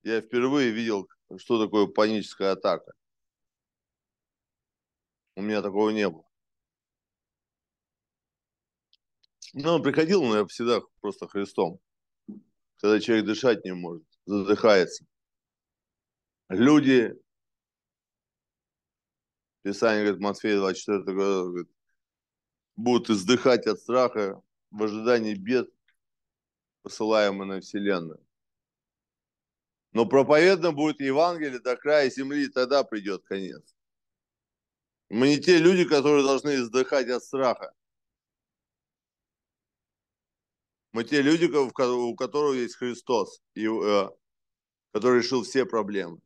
Я 0.05 0.21
впервые 0.21 0.71
видел, 0.71 1.09
что 1.37 1.63
такое 1.63 1.87
паническая 1.87 2.51
атака. 2.51 2.93
У 5.35 5.41
меня 5.41 5.61
такого 5.61 5.89
не 5.89 6.07
было. 6.07 6.23
Ну, 9.53 9.73
он 9.73 9.83
приходил, 9.83 10.23
но 10.23 10.37
я 10.37 10.45
всегда 10.45 10.81
просто 11.01 11.27
Христом. 11.27 11.79
Когда 12.77 12.99
человек 12.99 13.25
дышать 13.25 13.65
не 13.65 13.73
может, 13.73 14.05
задыхается. 14.25 15.05
Люди, 16.49 17.13
Писание 19.63 20.03
говорит, 20.03 20.21
Матфея 20.21 20.57
24 20.57 21.03
года, 21.17 21.43
говорит, 21.45 21.69
будут 22.75 23.09
издыхать 23.09 23.65
от 23.65 23.79
страха 23.79 24.39
в 24.69 24.83
ожидании 24.83 25.33
бед, 25.33 25.67
посылаемых 26.83 27.47
на 27.47 27.61
Вселенную. 27.61 28.24
Но 29.95 30.05
проповедно 30.05 30.73
будет 30.73 30.99
Евангелие 30.99 31.59
до 31.59 31.77
края 31.77 32.09
земли, 32.09 32.43
и 32.43 32.49
тогда 32.49 32.83
придет 32.83 33.23
конец. 33.23 33.63
Мы 35.07 35.29
не 35.29 35.39
те 35.39 35.57
люди, 35.57 35.85
которые 35.85 36.25
должны 36.25 36.55
издыхать 36.55 37.07
от 37.07 37.23
страха. 37.23 37.73
Мы 40.91 41.05
те 41.05 41.21
люди, 41.21 41.45
у 41.45 42.15
которых 42.17 42.57
есть 42.57 42.75
Христос, 42.75 43.41
э, 43.55 44.09
который 44.91 45.21
решил 45.21 45.43
все 45.43 45.65
проблемы. 45.65 46.19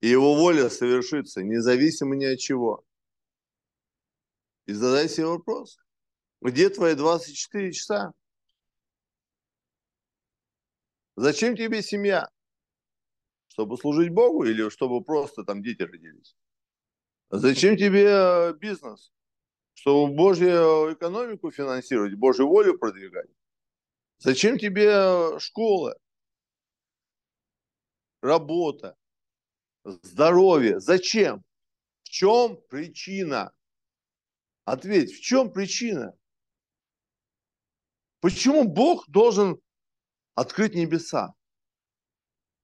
И 0.00 0.08
его 0.08 0.34
воля 0.34 0.68
совершится, 0.68 1.44
независимо 1.44 2.16
ни 2.16 2.24
от 2.24 2.40
чего. 2.40 2.84
И 4.66 4.72
задай 4.72 5.08
себе 5.08 5.26
вопрос. 5.26 5.78
Где 6.40 6.70
твои 6.70 6.96
24 6.96 7.72
часа? 7.72 8.12
Зачем 11.14 11.54
тебе 11.54 11.82
семья? 11.82 12.28
Чтобы 13.58 13.76
служить 13.76 14.10
Богу 14.10 14.44
или 14.44 14.68
чтобы 14.68 15.02
просто 15.02 15.42
там 15.42 15.64
дети 15.64 15.82
родились? 15.82 16.36
Зачем 17.28 17.76
тебе 17.76 18.04
э, 18.04 18.52
бизнес? 18.52 19.12
Чтобы 19.74 20.14
Божью 20.14 20.92
экономику 20.92 21.50
финансировать, 21.50 22.14
Божью 22.14 22.46
волю 22.46 22.78
продвигать? 22.78 23.28
Зачем 24.18 24.58
тебе 24.58 24.86
э, 24.92 25.38
школа, 25.40 25.98
работа, 28.22 28.96
здоровье? 29.82 30.78
Зачем? 30.78 31.42
В 32.04 32.10
чем 32.10 32.62
причина? 32.68 33.52
Ответь, 34.66 35.12
в 35.12 35.20
чем 35.20 35.52
причина? 35.52 36.16
Почему 38.20 38.68
Бог 38.68 39.08
должен 39.08 39.60
открыть 40.36 40.76
небеса? 40.76 41.34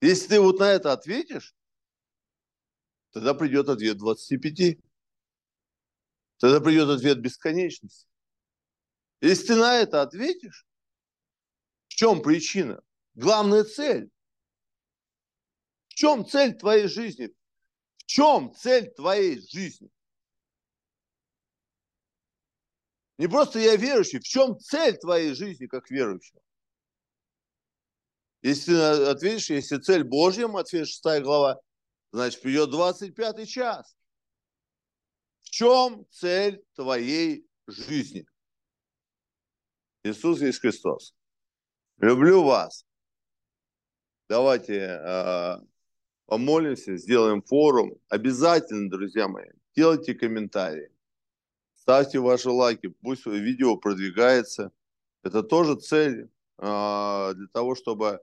Если 0.05 0.28
ты 0.28 0.40
вот 0.40 0.59
на 0.59 0.70
это 0.70 0.92
ответишь, 0.92 1.57
тогда 3.12 3.32
придет 3.32 3.70
ответ 3.70 3.96
25. 3.96 4.78
Тогда 6.36 6.61
придет 6.61 6.90
ответ 6.90 7.20
бесконечности. 7.20 8.07
Если 9.22 9.46
ты 9.46 9.57
на 9.57 9.78
это 9.78 10.02
ответишь, 10.02 10.66
в 11.88 11.94
чем 11.94 12.20
причина? 12.20 12.82
Главная 13.14 13.64
цель. 13.64 14.11
В 15.88 15.94
чем 15.94 16.26
цель 16.26 16.55
твоей 16.55 16.86
жизни? 16.86 17.34
В 17.96 18.05
чем 18.05 18.55
цель 18.55 18.92
твоей 18.92 19.40
жизни? 19.40 19.88
Не 23.16 23.26
просто 23.26 23.59
я 23.59 23.74
верующий, 23.76 24.18
в 24.18 24.24
чем 24.24 24.59
цель 24.59 24.98
твоей 24.98 25.32
жизни 25.32 25.66
как 25.66 25.90
верующего? 25.90 26.42
Если 28.45 28.72
ты 28.72 29.07
ответишь, 29.07 29.49
если 29.49 29.78
цель 29.78 30.05
Божья, 30.05 30.49
Матфея 30.49 30.84
6 30.84 31.22
глава, 31.22 31.59
значит, 32.12 32.42
придет 32.42 32.70
25 32.70 33.49
час. 33.49 33.97
В 35.40 35.49
чем 35.49 36.07
цель 36.11 36.62
твоей 36.74 37.49
жизни? 37.66 38.26
Иисус 40.03 40.42
есть 40.42 40.61
Христос. 40.61 41.14
Люблю 41.97 42.45
вас. 42.45 42.84
Давайте 44.28 45.01
э, 45.03 45.57
помолимся, 46.26 46.99
сделаем 46.99 47.40
форум. 47.40 47.95
Обязательно, 48.11 48.90
друзья 48.90 49.26
мои, 49.26 49.49
делайте 49.74 50.12
комментарии. 50.12 50.90
Ставьте 51.72 52.18
ваши 52.18 52.51
лайки, 52.51 52.88
пусть 52.88 53.24
видео 53.24 53.78
продвигается. 53.78 54.70
Это 55.22 55.42
тоже 55.42 55.76
цель 55.76 56.28
э, 56.59 57.32
для 57.34 57.47
того, 57.51 57.74
чтобы 57.74 58.20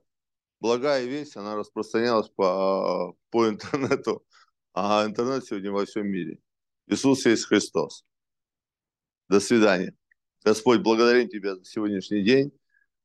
благая 0.62 1.04
весть, 1.04 1.36
она 1.36 1.56
распространялась 1.56 2.28
по, 2.28 3.14
по 3.30 3.48
интернету 3.48 4.24
А 4.72 5.04
интернет 5.04 5.44
сегодня 5.44 5.72
во 5.72 5.84
всем 5.84 6.06
мире. 6.06 6.38
Иисус 6.86 7.26
есть 7.26 7.44
Христос. 7.44 8.04
До 9.28 9.40
свидания. 9.40 9.94
Господь, 10.44 10.80
благодарим 10.80 11.28
Тебя 11.28 11.56
за 11.56 11.64
сегодняшний 11.64 12.22
день. 12.22 12.52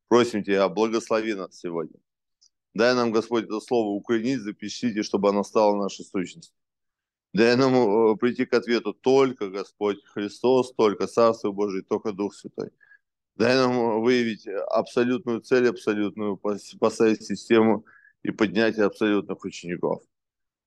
Просим 0.07 0.43
Тебя, 0.43 0.69
благослови 0.69 1.33
нас 1.33 1.59
сегодня. 1.59 1.99
Дай 2.73 2.93
нам, 2.93 3.11
Господь, 3.11 3.45
это 3.45 3.59
слово 3.59 3.89
укоренить, 3.89 4.41
запишите, 4.41 5.01
чтобы 5.01 5.29
оно 5.29 5.43
стало 5.43 5.81
нашей 5.81 6.05
сущностью. 6.05 6.55
Дай 7.33 7.55
нам 7.57 7.73
э, 7.73 8.17
прийти 8.17 8.45
к 8.45 8.53
ответу 8.53 8.93
только 8.93 9.49
Господь 9.49 10.03
Христос, 10.05 10.73
только 10.73 11.07
Царство 11.07 11.51
Божие, 11.51 11.83
только 11.83 12.11
Дух 12.11 12.35
Святой. 12.35 12.69
Дай 13.37 13.55
нам 13.55 14.01
выявить 14.01 14.47
абсолютную 14.47 15.41
цель, 15.41 15.69
абсолютную 15.69 16.37
поставить 16.37 17.23
систему 17.23 17.85
и 18.23 18.31
поднять 18.31 18.79
абсолютных 18.79 19.43
учеников. 19.45 20.01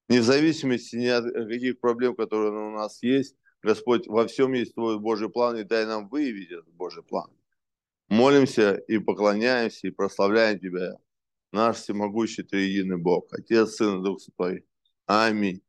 Не 0.08 0.20
в 0.20 0.22
зависимости 0.22 0.94
ни 0.94 1.06
от 1.06 1.24
каких 1.24 1.80
проблем, 1.80 2.14
которые 2.14 2.52
у 2.52 2.70
нас 2.70 3.02
есть, 3.02 3.34
Господь, 3.62 4.06
во 4.06 4.26
всем 4.26 4.52
есть 4.52 4.74
Твой 4.74 5.00
Божий 5.00 5.28
план, 5.28 5.56
и 5.56 5.64
дай 5.64 5.84
нам 5.84 6.08
выявить 6.08 6.52
этот 6.52 6.72
Божий 6.72 7.02
план. 7.02 7.30
Молимся 8.08 8.74
и 8.74 8.98
поклоняемся, 8.98 9.88
и 9.88 9.90
прославляем 9.90 10.58
Тебя, 10.58 10.96
наш 11.52 11.76
всемогущий 11.76 12.44
Триединый 12.44 12.98
Бог, 12.98 13.32
Отец, 13.32 13.76
Сын 13.76 14.00
и 14.00 14.04
Дух 14.04 14.20
Святой. 14.20 14.64
Аминь. 15.06 15.60